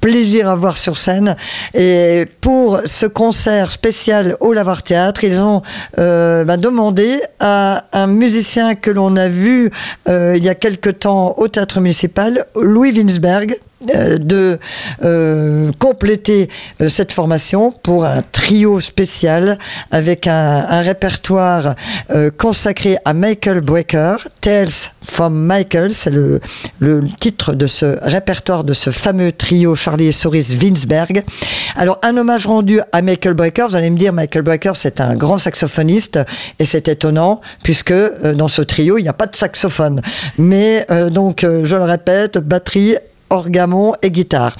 plaisir 0.00 0.48
à 0.48 0.56
voir 0.56 0.76
sur 0.76 0.98
scène. 0.98 1.36
Et 1.74 2.26
pour 2.40 2.80
ce 2.84 3.06
concert 3.06 3.72
spécial 3.72 4.36
au 4.40 4.52
Lavoir 4.52 4.82
Théâtre, 4.82 5.24
ils 5.24 5.40
ont 5.40 5.62
euh, 5.98 6.44
bah, 6.44 6.56
demandé 6.56 7.20
à 7.40 7.84
un 7.92 8.06
musicien 8.06 8.74
que 8.74 8.90
l'on 8.90 9.16
a 9.16 9.28
vu 9.28 9.70
euh, 10.08 10.34
il 10.36 10.44
y 10.44 10.48
a 10.48 10.54
quelque 10.54 10.90
temps 10.90 11.34
au 11.38 11.48
Théâtre 11.48 11.80
municipal, 11.80 12.44
Louis 12.54 12.92
Winsberg, 12.92 13.58
de 13.80 14.58
euh, 15.04 15.70
compléter 15.78 16.48
euh, 16.80 16.88
cette 16.88 17.12
formation 17.12 17.70
pour 17.70 18.04
un 18.04 18.22
trio 18.32 18.80
spécial 18.80 19.56
avec 19.92 20.26
un, 20.26 20.82
répertoire 20.82 21.74
euh, 22.10 22.30
consacré 22.36 22.96
à 23.04 23.14
Michael 23.14 23.60
Brecker, 23.60 24.16
Tales 24.40 24.68
from 25.04 25.34
Michael, 25.34 25.94
c'est 25.94 26.10
le, 26.10 26.40
le, 26.80 27.02
titre 27.20 27.54
de 27.54 27.66
ce 27.66 27.98
répertoire 28.02 28.64
de 28.64 28.74
ce 28.74 28.90
fameux 28.90 29.32
trio 29.32 29.74
Charlie 29.74 30.08
et 30.08 30.12
Souris 30.12 30.56
Winsberg. 30.60 31.24
Alors 31.76 31.98
un 32.02 32.16
hommage 32.16 32.46
rendu 32.46 32.80
à 32.92 33.00
Michael 33.00 33.34
Brecker, 33.34 33.68
vous 33.68 33.76
allez 33.76 33.90
me 33.90 33.96
dire 33.96 34.12
Michael 34.12 34.42
Brecker 34.42 34.72
c'est 34.74 35.00
un 35.00 35.14
grand 35.14 35.38
saxophoniste 35.38 36.18
et 36.58 36.64
c'est 36.64 36.88
étonnant 36.88 37.40
puisque 37.62 37.94
dans 38.34 38.48
ce 38.48 38.62
trio 38.62 38.98
il 38.98 39.02
n'y 39.02 39.08
a 39.08 39.14
pas 39.14 39.26
de 39.26 39.36
saxophone. 39.36 40.02
Mais 40.36 40.86
donc 41.10 41.40
je 41.42 41.76
le 41.76 41.84
répète, 41.84 42.38
batterie 42.38 42.96
orgamon 43.30 43.94
et 44.02 44.10
guitare. 44.10 44.54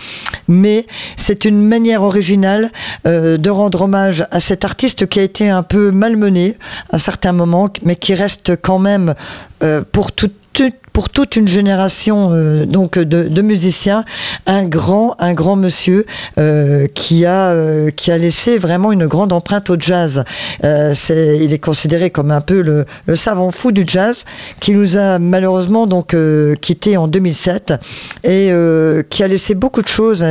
Mais 0.49 0.87
c'est 1.17 1.45
une 1.45 1.63
manière 1.63 2.03
originale 2.03 2.71
euh, 3.07 3.37
de 3.37 3.51
rendre 3.51 3.83
hommage 3.83 4.27
à 4.31 4.41
cet 4.41 4.65
artiste 4.65 5.07
qui 5.09 5.21
a 5.21 5.23
été 5.23 5.49
un 5.49 5.63
peu 5.63 5.91
malmené 5.91 6.57
à 6.91 6.99
certains 6.99 7.33
moments, 7.33 7.69
mais 7.83 7.97
qui 7.97 8.15
reste 8.15 8.61
quand 8.61 8.79
même 8.79 9.15
euh, 9.63 9.83
pour 9.93 10.13
tout, 10.13 10.31
tout 10.53 10.73
pour 10.99 11.11
toute 11.11 11.37
une 11.37 11.47
génération 11.47 12.31
euh, 12.33 12.67
donc 12.67 12.99
de, 12.99 13.41
musiciens 13.41 14.05
un 14.47 14.65
grand 14.65 15.15
un 15.21 15.33
grand 15.33 15.55
monsieur 15.55 16.05
euh, 16.39 16.89
qui 16.93 17.25
a 17.25 17.53
euh, 17.53 17.91
qui 17.91 18.11
a 18.11 18.19
laissé 18.19 18.59
vraiment 18.59 18.91
une 18.91 19.07
grande 19.07 19.33
empreinte 19.33 19.71
au 19.71 19.77
jazz. 19.79 20.25
il 20.65 21.53
est 21.53 21.63
considéré 21.63 22.11
comme 22.11 22.33
un 22.33 22.41
peu 22.41 22.63
le, 22.63 23.15
savant 23.15 23.53
fou 23.53 23.71
du 23.71 23.85
jazz 23.87 24.25
qui 24.59 24.73
nous 24.73 24.97
a 24.97 25.21
malheureusement 25.21 25.87
donc 25.87 26.17
quitté 26.61 26.97
en 26.97 27.07
2007 27.07 27.75
et 28.25 28.51
qui 29.09 29.23
a 29.23 29.29
laissé 29.29 29.55
beaucoup 29.55 29.83
de 29.83 29.89
choses 29.89 30.25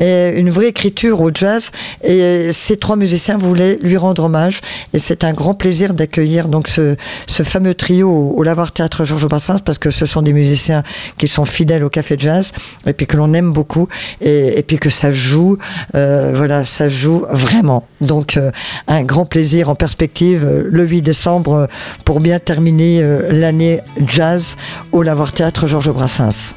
et, 0.00 0.38
une 0.38 0.48
vraie 0.48 0.68
écriture 0.68 1.20
au 1.20 1.30
jazz 1.34 1.70
et 2.02 2.50
ces 2.54 2.78
trois 2.78 2.96
musiciens 2.96 3.36
voulaient 3.36 3.78
lui 3.82 3.98
rendre 3.98 4.24
hommage 4.24 4.62
et 4.94 4.98
c'est 4.98 5.22
un 5.22 5.34
grand 5.34 5.52
plaisir 5.52 5.92
d'accueillir 5.92 6.48
donc 6.48 6.68
ce, 6.68 6.96
ce 7.26 7.42
fameux 7.42 7.74
trio 7.74 8.08
au, 8.08 8.38
au 8.38 8.42
Lavoir 8.42 8.72
Théâtre 8.72 9.04
Georges 9.04 9.28
Brassens 9.28 9.60
parce 9.62 9.76
que 9.76 9.90
ce 9.90 10.13
sont 10.14 10.22
des 10.22 10.32
musiciens 10.32 10.82
qui 11.18 11.28
sont 11.28 11.44
fidèles 11.44 11.84
au 11.84 11.90
café 11.90 12.14
jazz 12.18 12.52
et 12.86 12.92
puis 12.92 13.06
que 13.06 13.16
l'on 13.16 13.34
aime 13.34 13.52
beaucoup 13.52 13.88
et, 14.20 14.62
puis 14.66 14.78
que 14.78 14.90
ça 14.90 15.10
joue, 15.10 15.58
euh, 15.94 16.32
voilà, 16.34 16.64
ça 16.64 16.88
joue 16.88 17.24
vraiment. 17.30 17.86
Donc 18.00 18.36
euh, 18.36 18.50
un 18.86 19.02
grand 19.02 19.26
plaisir 19.26 19.68
en 19.68 19.74
perspective 19.74 20.44
euh, 20.44 20.68
le 20.70 20.84
8 20.84 21.02
décembre 21.02 21.68
pour 22.04 22.20
bien 22.20 22.38
terminer 22.38 23.02
l'année 23.30 23.80
jazz 24.06 24.56
au 24.92 25.02
Lavoir 25.02 25.32
Théâtre 25.32 25.66
Georges 25.66 25.92
Brassens. 25.92 26.54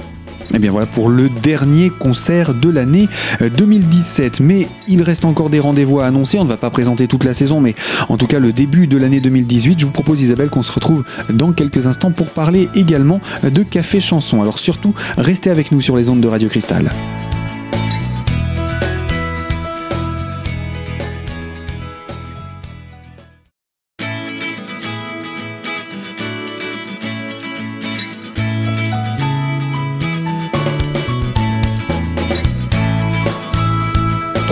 Et 0.50 0.56
eh 0.56 0.60
bien 0.60 0.72
voilà 0.72 0.88
pour 0.88 1.10
le 1.10 1.30
dernier 1.30 1.90
concert 1.90 2.54
de 2.54 2.70
l'année 2.70 3.10
2017. 3.42 4.40
Mais 4.40 4.68
il 4.88 5.02
reste 5.02 5.26
encore 5.26 5.50
des 5.50 5.60
rendez-vous 5.60 6.00
à 6.00 6.06
annoncer. 6.06 6.40
On 6.40 6.46
ne 6.46 6.50
va 6.50 6.58
pas 6.58 6.70
présenter 6.70 7.08
toute 7.08 7.26
la 7.26 7.34
saison, 7.34 7.60
mais 7.60 7.76
en 8.08 8.18
tout 8.18 8.28
cas 8.28 8.40
le 8.40 8.54
début 8.54 8.88
de 8.88 8.98
l'année 8.98 9.20
2018. 9.20 9.80
Je 9.80 9.86
vous 9.86 9.92
propose 9.92 10.22
Isabelle 10.22 10.50
qu'on 10.50 10.62
se 10.62 10.72
retrouve 10.72 11.04
dans 11.30 11.52
quelques 11.52 11.88
instants 11.88 12.12
pour 12.12 12.30
parler 12.30 12.70
également 12.76 13.20
de 13.44 13.64
Café 13.64 14.00
Chanson. 14.00 14.42
Alors 14.42 14.60
surtout, 14.60 14.94
restez 15.18 15.50
avec 15.50 15.72
nous 15.72 15.82
sur 15.82 15.98
les 15.98 16.10
ondes 16.10 16.22
de 16.22 16.28
Radio 16.28 16.48
Cristal. 16.48 16.92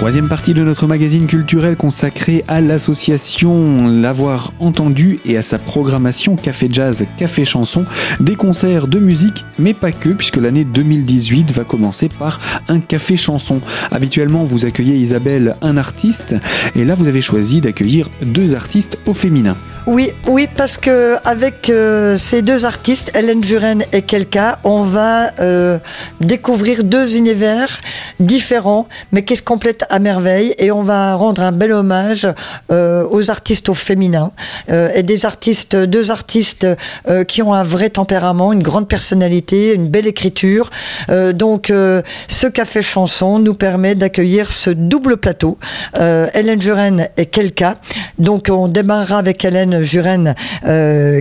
Troisième 0.05 0.29
partie 0.29 0.53
de 0.53 0.63
notre 0.63 0.85
magazine 0.85 1.25
culturel 1.25 1.75
consacré 1.75 2.45
à 2.47 2.61
l'association 2.61 3.87
L'avoir 3.87 4.53
entendu 4.59 5.19
et 5.25 5.35
à 5.35 5.41
sa 5.41 5.57
programmation 5.57 6.35
Café 6.35 6.67
Jazz, 6.71 7.07
Café 7.17 7.43
Chanson, 7.43 7.85
des 8.19 8.35
concerts 8.35 8.87
de 8.87 8.99
musique, 8.99 9.43
mais 9.57 9.73
pas 9.73 9.91
que, 9.91 10.09
puisque 10.09 10.35
l'année 10.35 10.63
2018 10.63 11.51
va 11.53 11.63
commencer 11.63 12.07
par 12.07 12.39
un 12.67 12.81
café 12.81 13.17
chanson. 13.17 13.61
Habituellement, 13.89 14.43
vous 14.43 14.65
accueillez 14.65 14.95
Isabelle, 14.95 15.55
un 15.63 15.75
artiste, 15.75 16.35
et 16.75 16.85
là 16.85 16.93
vous 16.93 17.07
avez 17.07 17.21
choisi 17.21 17.59
d'accueillir 17.59 18.07
deux 18.21 18.53
artistes 18.53 18.99
au 19.07 19.15
féminin. 19.15 19.57
Oui, 19.87 20.11
oui, 20.27 20.47
parce 20.55 20.77
que 20.77 21.15
avec 21.27 21.69
euh, 21.69 22.17
ces 22.17 22.41
deux 22.41 22.65
artistes, 22.65 23.15
Hélène 23.15 23.43
Juren 23.43 23.83
et 23.93 24.01
Kelka, 24.01 24.57
on 24.63 24.81
va 24.81 25.29
euh, 25.39 25.77
découvrir 26.21 26.83
deux 26.83 27.17
univers 27.17 27.79
différents, 28.19 28.87
mais 29.11 29.23
qui 29.23 29.35
se 29.35 29.43
complètent 29.43 29.85
à 29.95 29.99
merveille, 29.99 30.53
et 30.57 30.71
on 30.71 30.83
va 30.83 31.15
rendre 31.15 31.41
un 31.41 31.53
bel 31.53 31.71
hommage 31.71 32.27
euh, 32.69 33.07
aux 33.09 33.31
artistes 33.31 33.69
au 33.69 33.73
féminin 33.73 34.33
euh, 34.69 34.89
et 34.93 35.03
des 35.03 35.25
artistes, 35.25 35.73
deux 35.73 36.11
artistes 36.11 36.67
euh, 37.07 37.23
qui 37.23 37.41
ont 37.41 37.53
un 37.53 37.63
vrai 37.63 37.89
tempérament, 37.89 38.51
une 38.51 38.61
grande 38.61 38.89
personnalité, 38.89 39.73
une 39.73 39.87
belle 39.87 40.05
écriture. 40.05 40.69
donc, 41.33 41.71
ce 42.27 42.47
café 42.47 42.81
chanson 42.81 43.39
nous 43.39 43.53
permet 43.53 43.95
d'accueillir 43.95 44.51
ce 44.51 44.69
double 44.69 45.15
plateau, 45.17 45.57
Hélène 46.33 46.61
Juren 46.61 47.07
et 47.15 47.25
Kelka. 47.25 47.77
Donc, 48.19 48.49
on 48.51 48.67
démarrera 48.67 49.17
avec 49.17 49.45
Hélène 49.45 49.81
Juren, 49.81 50.35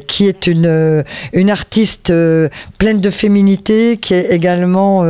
qui 0.09 0.27
est 0.27 0.46
une, 0.46 1.05
une 1.33 1.51
artiste 1.51 2.12
pleine 2.79 3.01
de 3.01 3.11
féminité, 3.11 3.99
qui 3.99 4.14
est 4.14 4.31
également 4.31 5.05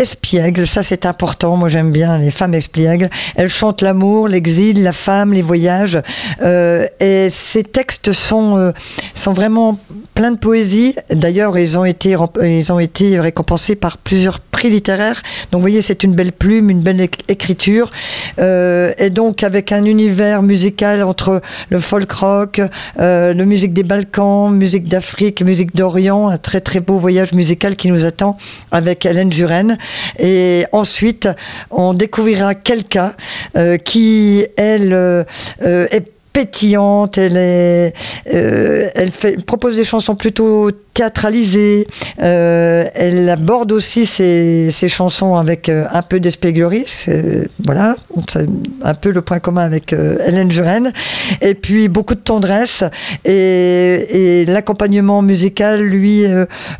espiègle, 0.00 0.66
ça 0.66 0.82
c'est 0.82 1.04
important, 1.06 1.56
moi 1.56 1.68
j'aime 1.68 1.92
bien 1.92 2.18
les 2.18 2.30
femmes 2.30 2.54
espiègles. 2.54 2.89
Elle 3.36 3.48
chante 3.48 3.82
l'amour, 3.82 4.28
l'exil, 4.28 4.82
la 4.82 4.92
femme, 4.92 5.32
les 5.32 5.42
voyages, 5.42 6.00
euh, 6.42 6.86
et 7.00 7.28
ces 7.30 7.62
textes 7.62 8.12
sont, 8.12 8.56
euh, 8.56 8.72
sont 9.14 9.32
vraiment 9.32 9.78
plein 10.14 10.32
de 10.32 10.38
poésie. 10.38 10.94
D'ailleurs, 11.10 11.58
ils, 11.58 11.78
ont 11.78 11.84
été, 11.84 12.16
ils 12.42 12.72
ont 12.72 12.78
été 12.78 13.20
récompensés 13.20 13.76
par 13.76 13.98
plusieurs 13.98 14.40
prix 14.40 14.70
littéraires. 14.70 15.22
Donc 15.50 15.60
vous 15.60 15.62
voyez, 15.62 15.82
c'est 15.82 16.02
une 16.04 16.14
belle 16.14 16.32
plume, 16.32 16.70
une 16.70 16.80
belle 16.80 17.08
écriture, 17.28 17.90
euh, 18.38 18.92
et 18.98 19.10
donc 19.10 19.42
avec 19.42 19.72
un 19.72 19.84
univers 19.84 20.42
musical 20.42 21.02
entre 21.02 21.40
le 21.70 21.78
folk 21.78 22.10
rock, 22.12 22.60
la 22.96 23.32
musique 23.34 23.72
des 23.72 23.82
Balkans, 23.82 24.52
musique 24.52 24.88
d'Afrique, 24.88 25.42
musique 25.42 25.74
d'Orient, 25.74 26.28
un 26.28 26.38
très 26.38 26.60
très 26.60 26.80
beau 26.80 26.98
voyage 26.98 27.32
musical 27.32 27.76
qui 27.76 27.90
nous 27.90 28.04
attend 28.04 28.36
avec 28.70 29.06
Hélène 29.06 29.32
Juren. 29.32 29.78
Et 30.18 30.64
ensuite, 30.72 31.28
on 31.70 31.94
découvrira 31.94 32.54
quelqu'un 32.54 32.79
euh, 33.56 33.76
qui, 33.76 34.46
elle, 34.56 34.92
euh, 34.92 35.24
est 35.60 36.06
pétillante, 36.32 37.18
elle, 37.18 37.36
est, 37.36 37.92
euh, 38.32 38.88
elle 38.94 39.10
fait, 39.10 39.44
propose 39.44 39.76
des 39.76 39.84
chansons 39.84 40.14
plutôt 40.14 40.70
théâtralisées. 41.00 41.86
Euh, 42.22 42.84
elle 42.94 43.30
aborde 43.30 43.72
aussi 43.72 44.04
ses, 44.04 44.70
chansons 44.88 45.36
avec 45.36 45.70
euh, 45.70 45.86
un 45.90 46.02
peu 46.02 46.20
d'espièglerie. 46.20 46.84
Voilà, 47.64 47.96
un 48.82 48.94
peu 48.94 49.10
le 49.10 49.22
point 49.22 49.38
commun 49.38 49.62
avec 49.62 49.94
euh, 49.94 50.18
Hélène 50.26 50.50
Juren. 50.50 50.92
Et 51.40 51.54
puis 51.54 51.88
beaucoup 51.88 52.14
de 52.14 52.20
tendresse. 52.20 52.84
Et, 53.24 54.44
l'accompagnement 54.46 55.22
musical, 55.22 55.80
lui, 55.80 56.24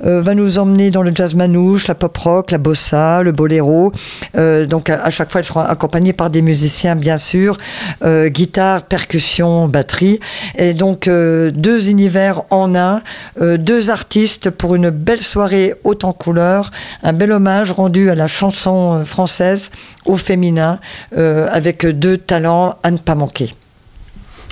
va 0.03 0.35
nous 0.35 0.59
emmener 0.59 0.91
dans 0.91 1.03
le 1.03 1.13
jazz 1.15 1.35
manouche, 1.35 1.87
la 1.89 1.95
pop 1.95 2.17
rock, 2.17 2.51
la 2.51 2.59
bossa, 2.59 3.23
le 3.23 3.33
boléro. 3.33 3.93
donc 4.35 4.91
à, 4.91 5.03
à, 5.03 5.11
chaque 5.11 5.31
fois, 5.31 5.41
elle 5.41 5.47
sera 5.47 5.71
accompagnée 5.71 6.13
par 6.13 6.31
des 6.31 6.43
musiciens, 6.43 6.97
bien 6.97 7.17
sûr, 7.17 7.57
guitare, 8.05 8.83
percussion, 8.83 9.69
batterie. 9.69 10.21
Et 10.57 10.75
donc 10.75 11.09
deux 11.09 11.91
univers 11.91 12.43
en 12.51 12.75
un, 12.75 13.03
deux 13.41 13.91
artistes 13.91 14.10
pour 14.59 14.75
une 14.75 14.91
belle 14.91 15.23
soirée 15.23 15.75
haute 15.85 16.05
en 16.05 16.13
couleurs, 16.13 16.71
un 17.03 17.13
bel 17.13 17.31
hommage 17.31 17.71
rendu 17.71 18.11
à 18.11 18.17
la 18.17 18.27
chanson 18.27 19.05
française 19.05 19.71
au 20.05 20.17
féminin, 20.17 20.81
euh, 21.17 21.49
avec 21.53 21.87
deux 21.87 22.19
talents 22.19 22.77
à 22.83 22.91
ne 22.91 22.99
pas 22.99 23.15
manquer. 23.15 23.55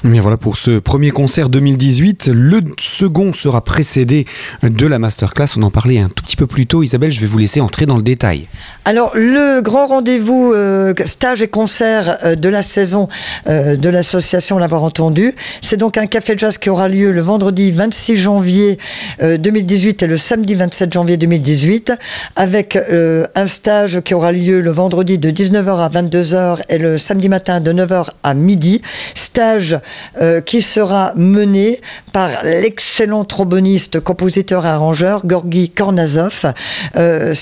Bien 0.05 0.21
voilà 0.21 0.37
pour 0.37 0.57
ce 0.57 0.79
premier 0.79 1.11
concert 1.11 1.49
2018. 1.49 2.31
Le 2.33 2.61
second 2.79 3.33
sera 3.33 3.65
précédé 3.65 4.27
de 4.63 4.87
la 4.87 5.01
masterclass. 5.01 5.57
On 5.57 5.63
en 5.65 5.73
parlait 5.73 5.99
un 5.99 6.09
tout 6.09 6.23
petit 6.23 6.37
peu 6.37 6.47
plus 6.47 6.67
tôt. 6.67 6.85
Isabelle, 6.85 7.11
je 7.11 7.19
vais 7.19 7.27
vous 7.27 7.39
laisser 7.39 7.61
entrer 7.61 7.85
dans 7.85 7.97
le 7.97 8.05
détail. 8.05 8.47
Alors, 8.85 9.11
le 9.17 9.61
grand 9.61 9.89
rendez-vous 9.89 10.53
euh, 10.55 10.95
stage 11.05 11.43
et 11.43 11.49
concert 11.49 12.17
euh, 12.25 12.37
de 12.37 12.49
la 12.49 12.63
saison 12.63 13.09
euh, 13.49 13.75
de 13.75 13.89
l'association 13.89 14.59
L'avoir 14.59 14.85
entendu, 14.85 15.35
c'est 15.63 15.77
donc 15.77 15.99
un 15.99 16.07
café 16.07 16.35
jazz 16.37 16.59
qui 16.59 16.71
aura 16.71 16.89
lieu 16.89 17.11
le 17.11 17.21
vendredi 17.21 17.73
26 17.73 18.17
janvier 18.17 18.79
2018 19.21 20.05
et 20.05 20.07
le 20.07 20.17
samedi 20.17 20.55
27 20.55 20.93
janvier 20.93 21.17
2018, 21.17 21.93
avec 22.37 22.77
un 23.35 23.47
stage 23.47 24.01
qui 24.01 24.15
aura 24.15 24.33
lieu 24.33 24.61
le 24.61 24.71
vendredi 24.71 25.19
de 25.19 25.31
19h 25.31 25.79
à 25.79 25.89
22h 25.89 26.61
et 26.69 26.79
le 26.79 26.99
samedi 26.99 27.29
matin 27.29 27.61
de 27.61 27.73
9h 27.73 28.07
à 28.23 28.35
midi. 28.35 28.81
Stage 29.15 29.79
euh, 30.20 30.40
qui 30.40 30.62
sera 30.62 31.12
mené 31.16 31.81
par 32.12 32.31
l'excellent 32.42 33.24
tromboniste, 33.24 34.01
compositeur 34.01 34.66
et 34.66 34.68
arrangeur 34.68 35.27
Gorgi 35.27 35.70
Kornazov. 35.70 36.53
Euh, 36.96 37.35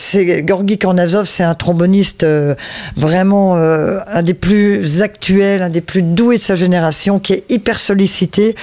Gorgi 0.42 0.78
Kornazov, 0.78 1.26
c'est 1.26 1.42
un 1.42 1.54
tromboniste 1.54 2.24
euh, 2.24 2.54
vraiment 2.96 3.56
euh, 3.56 3.98
un 4.08 4.22
des 4.22 4.34
plus 4.34 5.02
actuels, 5.02 5.62
un 5.62 5.68
des 5.68 5.80
plus 5.80 6.02
doués 6.02 6.36
de 6.36 6.42
sa 6.42 6.54
génération, 6.54 7.18
qui 7.18 7.32
est 7.34 7.44
hyper 7.50 7.78
sollicité, 7.78 8.54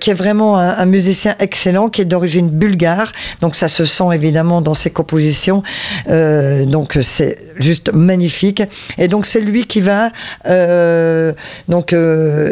qui 0.00 0.10
est 0.10 0.14
vraiment 0.14 0.58
un, 0.58 0.70
un, 0.70 0.86
musicien 0.86 1.34
excellent, 1.38 1.88
qui 1.88 2.00
est 2.02 2.06
d'origine 2.06 2.48
bulgare. 2.48 3.12
Donc 3.40 3.56
ça 3.56 3.68
se 3.68 3.84
sent 3.84 4.04
évidemment 4.14 4.60
dans 4.60 4.74
ses 4.74 4.90
compositions. 4.90 5.62
Donc 6.08 6.98
c'est 7.02 7.36
juste 7.58 7.92
magnifique. 7.92 8.62
Et 8.98 9.08
donc 9.08 9.26
c'est 9.26 9.40
lui 9.40 9.66
qui 9.66 9.80
va 9.80 10.10
donc 11.68 11.94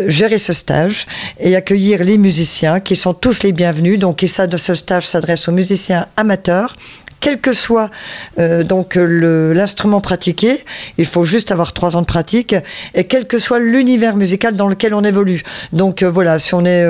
gérer 0.08 0.38
ce 0.38 0.52
stage 0.60 1.06
et 1.38 1.56
accueillir 1.56 2.04
les 2.04 2.18
musiciens 2.18 2.80
qui 2.80 2.96
sont 2.96 3.14
tous 3.14 3.42
les 3.42 3.52
bienvenus. 3.52 3.98
Donc, 3.98 4.24
ça, 4.28 4.46
ce 4.50 4.74
stage 4.74 5.06
s'adresse 5.06 5.48
aux 5.48 5.52
musiciens 5.52 6.06
amateurs 6.16 6.76
quel 7.20 7.40
que 7.40 7.52
soit 7.52 7.90
euh, 8.38 8.64
donc 8.64 8.96
l'instrument 8.96 10.00
pratiqué, 10.00 10.58
il 10.98 11.04
faut 11.04 11.24
juste 11.24 11.52
avoir 11.52 11.72
trois 11.72 11.96
ans 11.96 12.00
de 12.00 12.06
pratique, 12.06 12.54
et 12.94 13.04
quel 13.04 13.26
que 13.26 13.38
soit 13.38 13.60
l'univers 13.60 14.16
musical 14.16 14.54
dans 14.54 14.68
lequel 14.68 14.94
on 14.94 15.04
évolue. 15.04 15.42
Donc 15.72 16.02
voilà, 16.02 16.38
si 16.38 16.54
on 16.54 16.64
est, 16.64 16.86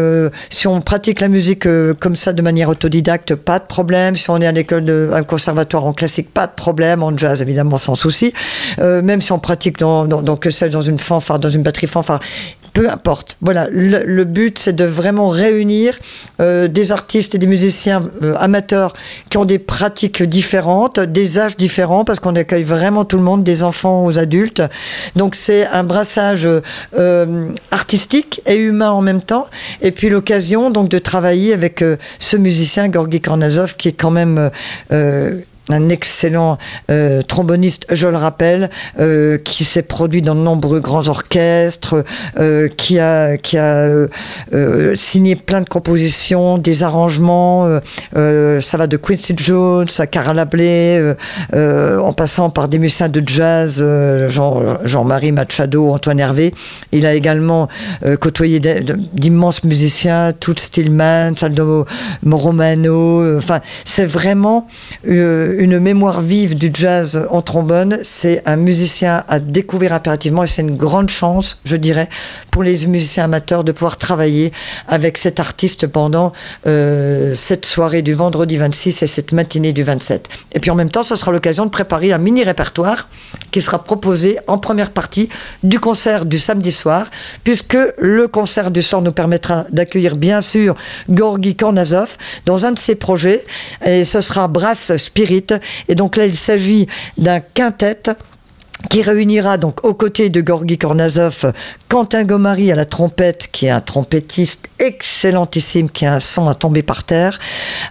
si 0.49 0.67
on 0.67 0.81
pratique 0.81 1.21
la 1.21 1.29
musique 1.29 1.67
comme 1.99 2.17
ça 2.17 2.33
de 2.33 2.43
manière 2.43 2.69
autodidacte, 2.69 3.35
pas 3.35 3.59
de 3.59 3.65
problème. 3.65 4.17
Si 4.17 4.31
on 4.31 4.41
est 4.41 4.47
à 4.47 4.53
l'école 4.53 4.85
de 4.85 5.11
un 5.13 5.23
conservatoire 5.23 5.85
en 5.85 5.93
classique, 5.93 6.33
pas 6.33 6.47
de 6.47 6.55
problème. 6.55 7.03
En 7.03 7.17
jazz, 7.17 7.43
évidemment, 7.43 7.77
sans 7.77 7.95
souci. 7.95 8.33
même 8.79 9.21
si 9.21 9.33
on 9.33 9.39
pratique 9.39 9.79
dans 9.79 10.07
que 10.37 10.69
dans 10.69 10.83
une 10.83 10.99
fanfare, 10.99 11.39
dans 11.39 11.51
une 11.51 11.63
batterie 11.63 11.89
fanfare, 11.89 12.21
peu 12.73 12.89
importe. 12.89 13.37
Voilà, 13.41 13.69
le, 13.71 14.25
but, 14.25 14.59
c'est 14.59 14.75
de 14.75 14.85
vraiment 14.85 15.29
réunir 15.29 15.99
euh, 16.41 16.69
des 16.69 16.93
artistes 16.93 17.35
et 17.35 17.39
des 17.39 17.47
musiciens 17.47 18.03
euh, 18.23 18.35
amateurs 18.39 18.93
qui 19.29 19.39
ont 19.39 19.45
des 19.45 19.59
pratiques 19.59 20.23
différentes, 20.23 21.01
des 21.01 21.39
âges 21.39 21.57
différents, 21.57 22.05
parce 22.05 22.21
qu'on 22.21 22.37
accueille 22.37 22.63
vraiment 22.63 23.05
tout 23.05 23.17
le 23.17 23.23
monde, 23.23 23.43
des 23.43 23.63
enfants 23.63 24.05
aux 24.05 24.19
adultes. 24.19 24.63
Donc 25.17 25.35
c'est 25.35 25.67
un 25.67 25.85
brassage 25.85 26.49
euh, 26.99 27.49
artistique 27.71 28.43
et 28.47 28.57
humain 28.57 28.91
en 28.91 29.03
même 29.03 29.23
temps. 29.23 29.47
Et 29.83 29.91
puis 29.91 30.09
l'occasion 30.09 30.71
donc 30.71 30.89
de 30.89 30.99
travailler 30.99 31.53
avec 31.53 31.85
ce 32.19 32.37
musicien, 32.37 32.89
Gorgi 32.89 33.21
Kornazov, 33.21 33.77
qui 33.77 33.89
est 33.89 33.93
quand 33.93 34.11
même 34.11 34.51
un 35.73 35.89
excellent 35.89 36.59
euh, 36.91 37.23
tromboniste, 37.23 37.87
je 37.91 38.09
le 38.09 38.17
rappelle, 38.17 38.71
euh, 38.99 39.39
qui 39.39 39.65
s'est 39.65 39.83
produit 39.83 40.23
dans 40.23 40.35
de 40.35 40.41
nombreux 40.41 40.81
grands 40.81 41.09
orchestres, 41.09 42.05
euh, 42.39 42.69
qui 42.69 42.99
a, 42.99 43.37
signé 44.95 45.37
plein 45.37 45.61
de 45.61 45.69
compositions, 45.69 46.59
des 46.59 46.83
arrangements. 46.83 47.69
ça 48.15 48.77
va 48.77 48.87
de 48.87 48.97
Quincy 48.97 49.35
Jones 49.37 49.89
à 49.99 50.07
Cara 50.07 50.33
Lablé, 50.33 51.15
en 51.53 52.13
passant 52.13 52.51
par 52.51 52.69
des 52.69 52.79
musiciens 52.79 53.09
de 53.09 53.23
jazz, 53.27 53.85
Jean-Marie 54.29 55.33
Machado, 55.33 55.93
Antoine 55.93 56.21
Hervé. 56.21 56.55
Il 56.93 57.07
a 57.07 57.15
également 57.15 57.69
côtoyé 58.21 58.61
d'immenses 58.61 59.65
musiciens, 59.65 60.33
Toots 60.33 60.59
Stillman, 60.59 61.37
Saldo 61.37 61.87
Moromano. 62.23 63.37
Enfin, 63.39 63.61
c'est 63.85 64.07
vraiment 64.07 64.67
une 65.61 65.79
mémoire 65.79 66.23
vive 66.23 66.55
du 66.55 66.71
jazz 66.73 67.27
en 67.29 67.43
trombone. 67.43 67.99
C'est 68.03 68.43
un 68.47 68.57
musicien 68.57 69.25
à 69.29 69.39
découvrir 69.41 69.93
impérativement 69.93 70.43
et 70.43 70.47
c'est 70.47 70.63
une 70.63 70.75
grande 70.75 71.11
chance, 71.11 71.59
je 71.67 71.77
dirais, 71.77 72.09
pour 72.51 72.63
les 72.63 72.87
musiciens 72.87 73.25
amateurs 73.25 73.65
de 73.65 73.73
pouvoir 73.73 73.97
travailler 73.97 74.53
avec 74.89 75.19
cet 75.19 75.41
artiste 75.41 75.87
pendant 75.87 76.33
euh, 76.67 77.35
cette 77.35 77.67
soirée 77.67 78.03
du 78.03 78.15
vendredi 78.15 78.57
26 78.57 79.03
et 79.03 79.07
cette 79.07 79.33
matinée 79.33 79.73
du 79.73 79.83
27. 79.83 80.29
Et 80.53 80.61
puis 80.61 80.71
en 80.71 80.75
même 80.75 80.91
temps, 80.91 81.03
ce 81.03 81.17
sera 81.17 81.33
l'occasion 81.33 81.65
de 81.65 81.71
préparer 81.71 82.13
un 82.13 82.19
mini 82.19 82.45
répertoire 82.45 83.09
qui 83.51 83.61
sera 83.61 83.83
proposé 83.83 84.39
en 84.47 84.59
première 84.59 84.91
partie 84.91 85.29
du 85.63 85.81
concert 85.81 86.25
du 86.25 86.39
samedi 86.39 86.73
soir, 86.73 87.07
puisque 87.45 87.79
le 87.99 88.29
concert 88.29 88.71
du 88.71 88.83
soir 88.83 89.03
nous 89.03 89.13
permettra 89.13 89.65
d'accueillir 89.71 90.17
bien 90.17 90.41
sûr 90.41 90.75
Gorgi 91.09 91.57
Kornazov 91.57 92.17
dans 92.47 92.67
un 92.67 92.73
de 92.73 92.79
ses 92.79 92.95
projets, 92.95 93.45
et 93.85 94.05
ce 94.05 94.21
sera 94.21 94.49
Brass 94.49 94.97
Spirit. 94.97 95.47
Et 95.89 95.95
donc 95.95 96.17
là, 96.17 96.27
il 96.27 96.37
s'agit 96.37 96.87
d'un 97.19 97.41
quintet 97.41 98.03
qui 98.89 99.03
réunira 99.03 99.59
donc 99.59 99.85
aux 99.85 99.95
côtés 99.95 100.31
de 100.31 100.41
Gorgi 100.41 100.79
Kornazov 100.79 101.53
Quentin 101.89 102.25
Gomari 102.25 102.73
à 102.73 102.75
la 102.75 102.87
trompette, 102.87 103.49
qui 103.53 103.67
est 103.67 103.71
un 103.71 103.81
trompettiste 103.81 104.70
excellentissime, 104.81 105.91
qui 105.91 106.07
a 106.07 106.15
un 106.15 106.21
son 106.21 106.49
à 106.49 106.55
tomber 106.55 106.83
par 106.83 107.05
terre, 107.05 107.39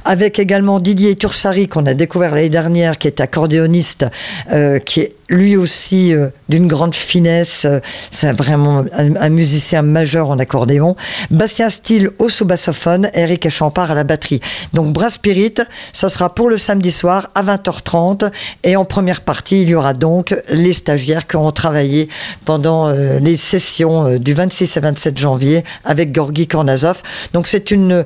avec 0.06 0.40
également 0.40 0.80
Didier 0.80 1.16
Tursari 1.16 1.68
qu'on 1.68 1.86
a 1.86 1.94
découvert 1.94 2.34
l'année 2.36 2.50
dernière, 2.50 2.98
qui 2.98 3.08
est 3.08 3.22
accordéoniste, 3.22 4.06
euh, 4.52 4.80
qui 4.80 5.02
est 5.02 5.16
lui 5.30 5.56
aussi 5.56 6.14
euh, 6.14 6.30
d'une 6.50 6.68
grande 6.68 6.96
finesse, 6.96 7.66
euh, 7.66 7.80
c'est 8.10 8.34
vraiment 8.34 8.84
un, 8.94 9.30
musicien 9.30 9.84
majeur 9.84 10.32
en 10.32 10.40
accordéon. 10.40 10.96
Bastien 11.30 11.70
Steele 11.70 12.10
au 12.18 12.30
sous-bassophone, 12.30 13.10
Eric 13.14 13.48
Champard 13.50 13.92
à 13.92 13.94
la 13.94 14.04
batterie. 14.04 14.42
Donc 14.74 14.92
Brass 14.92 15.14
Spirit, 15.14 15.54
ça 15.94 16.10
sera 16.10 16.34
pour 16.34 16.50
le 16.50 16.58
samedi 16.58 16.90
soir 16.90 17.30
à 17.36 17.44
20h30 17.44 18.32
et 18.64 18.76
en 18.76 18.86
première 18.86 19.22
partie, 19.22 19.62
il 19.62 19.70
y 19.70 19.76
aura 19.76 19.94
donc 19.94 20.36
les 20.50 20.74
stagiaires 20.74 21.28
qui 21.28 21.36
auront 21.36 21.52
travaillé 21.52 22.10
pendant 22.46 22.92
les 22.92 23.36
sessions 23.36 24.18
du 24.18 24.34
26 24.34 24.78
et 24.78 24.80
27 24.80 25.18
janvier 25.18 25.64
avec 25.86 26.12
Gorgi 26.12 26.48
Donc 27.34 27.48
c'est 27.48 27.72
une, 27.72 28.04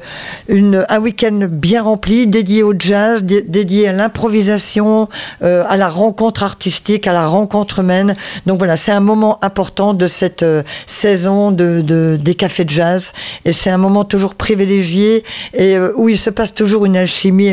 un 0.50 1.00
week-end 1.00 1.48
bien 1.50 1.82
rempli, 1.82 2.28
dédié 2.28 2.64
au 2.64 2.74
jazz, 2.78 3.24
dédié 3.24 3.88
à 3.88 3.92
l'improvisation, 3.94 5.08
à 5.42 5.78
la 5.78 5.90
rencontre 5.90 6.44
artistique, 6.44 7.08
la 7.14 7.28
rencontre 7.28 7.80
humaine. 7.80 8.16
Donc 8.46 8.58
voilà, 8.58 8.76
c'est 8.76 8.92
un 8.92 9.00
moment 9.00 9.40
important 9.44 9.94
de 9.94 10.08
cette 10.08 10.44
euh, 10.44 10.64
saison 10.86 11.52
de, 11.52 12.18
des 12.18 12.36
cafés 12.36 12.66
de 12.66 12.70
jazz. 12.70 13.14
Et 13.46 13.54
c'est 13.54 13.70
un 13.70 13.78
moment 13.78 14.04
toujours 14.04 14.36
privilégié 14.36 15.24
et 15.54 15.78
euh, 15.78 15.94
où 15.96 16.10
il 16.10 16.18
se 16.18 16.30
passe 16.30 16.54
toujours 16.54 16.86
une 16.86 16.98
alchimie 16.98 17.52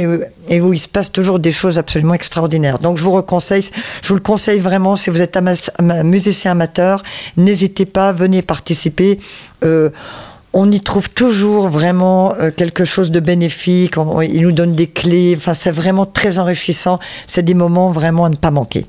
et, 0.48 0.61
où 0.61 0.72
il 0.72 0.80
se 0.80 0.88
passe 0.88 1.12
toujours 1.12 1.38
des 1.38 1.52
choses 1.52 1.78
absolument 1.78 2.14
extraordinaires. 2.14 2.78
Donc 2.78 2.96
je 2.96 3.04
vous 3.04 3.12
reconseille, 3.12 3.62
je 4.02 4.09
vous 4.09 4.14
le 4.14 4.20
conseille 4.20 4.59
vraiment 4.59 4.96
si 4.96 5.11
vous 5.11 5.22
êtes 5.22 5.37
un 5.37 6.02
musicien 6.02 6.52
amateur, 6.52 7.02
n'hésitez 7.37 7.87
pas, 7.87 8.12
venez 8.12 8.42
participer. 8.42 9.20
Euh, 9.64 9.90
on 10.52 10.70
y 10.70 10.80
trouve 10.80 11.10
toujours 11.10 11.68
vraiment 11.68 12.34
quelque 12.56 12.84
chose 12.84 13.10
de 13.10 13.20
bénéfique. 13.20 13.94
il 14.22 14.42
nous 14.42 14.52
donne 14.52 14.74
des 14.74 14.86
clés. 14.86 15.34
Enfin, 15.36 15.54
c'est 15.54 15.70
vraiment 15.70 16.06
très 16.06 16.38
enrichissant. 16.38 16.98
C'est 17.26 17.44
des 17.44 17.54
moments 17.54 17.90
vraiment 17.90 18.24
à 18.24 18.28
ne 18.28 18.36
pas 18.36 18.50
manquer. 18.50 18.86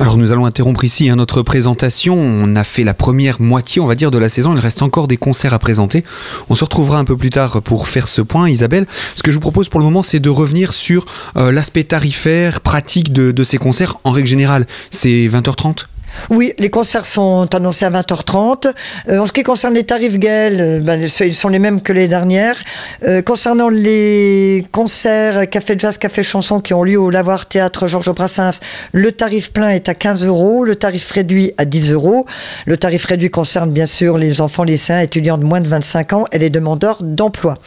Alors 0.00 0.16
nous 0.16 0.32
allons 0.32 0.46
interrompre 0.46 0.82
ici 0.82 1.10
hein, 1.10 1.16
notre 1.16 1.42
présentation. 1.42 2.14
On 2.18 2.56
a 2.56 2.64
fait 2.64 2.84
la 2.84 2.94
première 2.94 3.38
moitié, 3.38 3.82
on 3.82 3.86
va 3.86 3.94
dire, 3.94 4.10
de 4.10 4.16
la 4.16 4.30
saison. 4.30 4.54
Il 4.54 4.58
reste 4.58 4.80
encore 4.80 5.08
des 5.08 5.18
concerts 5.18 5.52
à 5.52 5.58
présenter. 5.58 6.04
On 6.48 6.54
se 6.54 6.64
retrouvera 6.64 6.98
un 6.98 7.04
peu 7.04 7.18
plus 7.18 7.28
tard 7.28 7.60
pour 7.60 7.86
faire 7.86 8.08
ce 8.08 8.22
point, 8.22 8.48
Isabelle. 8.48 8.86
Ce 9.14 9.22
que 9.22 9.30
je 9.30 9.36
vous 9.36 9.42
propose 9.42 9.68
pour 9.68 9.78
le 9.78 9.84
moment, 9.84 10.02
c'est 10.02 10.18
de 10.18 10.30
revenir 10.30 10.72
sur 10.72 11.04
euh, 11.36 11.52
l'aspect 11.52 11.84
tarifaire, 11.84 12.62
pratique 12.62 13.12
de, 13.12 13.30
de 13.30 13.44
ces 13.44 13.58
concerts. 13.58 13.98
En 14.04 14.10
règle 14.10 14.26
générale, 14.26 14.66
c'est 14.90 15.28
20h30 15.28 15.84
oui, 16.30 16.52
les 16.58 16.70
concerts 16.70 17.04
sont 17.04 17.48
annoncés 17.54 17.84
à 17.84 17.90
20h30. 17.90 18.72
Euh, 19.08 19.18
en 19.18 19.26
ce 19.26 19.32
qui 19.32 19.42
concerne 19.42 19.74
les 19.74 19.84
tarifs 19.84 20.18
Gaël, 20.18 20.60
euh, 20.60 20.80
ben, 20.80 21.00
ils 21.20 21.34
sont 21.34 21.48
les 21.48 21.58
mêmes 21.58 21.80
que 21.80 21.92
les 21.92 22.08
dernières. 22.08 22.56
Euh, 23.04 23.22
concernant 23.22 23.68
les 23.68 24.64
concerts 24.72 25.48
Café 25.48 25.74
Jazz, 25.78 25.98
Café 25.98 26.22
Chanson 26.22 26.60
qui 26.60 26.74
ont 26.74 26.82
lieu 26.82 26.98
au 26.98 27.10
Lavoir 27.10 27.46
Théâtre 27.46 27.86
Georges 27.86 28.12
Brassens, 28.14 28.60
le 28.92 29.12
tarif 29.12 29.52
plein 29.52 29.70
est 29.70 29.88
à 29.88 29.94
15 29.94 30.26
euros, 30.26 30.64
le 30.64 30.76
tarif 30.76 31.10
réduit 31.10 31.52
à 31.58 31.64
10 31.64 31.92
euros. 31.92 32.26
Le 32.66 32.76
tarif 32.76 33.06
réduit 33.06 33.30
concerne 33.30 33.70
bien 33.70 33.86
sûr 33.86 34.18
les 34.18 34.40
enfants 34.40 34.64
lycéens, 34.64 35.00
étudiants 35.00 35.38
de 35.38 35.44
moins 35.44 35.60
de 35.60 35.68
25 35.68 36.12
ans 36.12 36.24
et 36.32 36.38
les 36.38 36.50
demandeurs 36.50 36.98
d'emploi. 37.02 37.58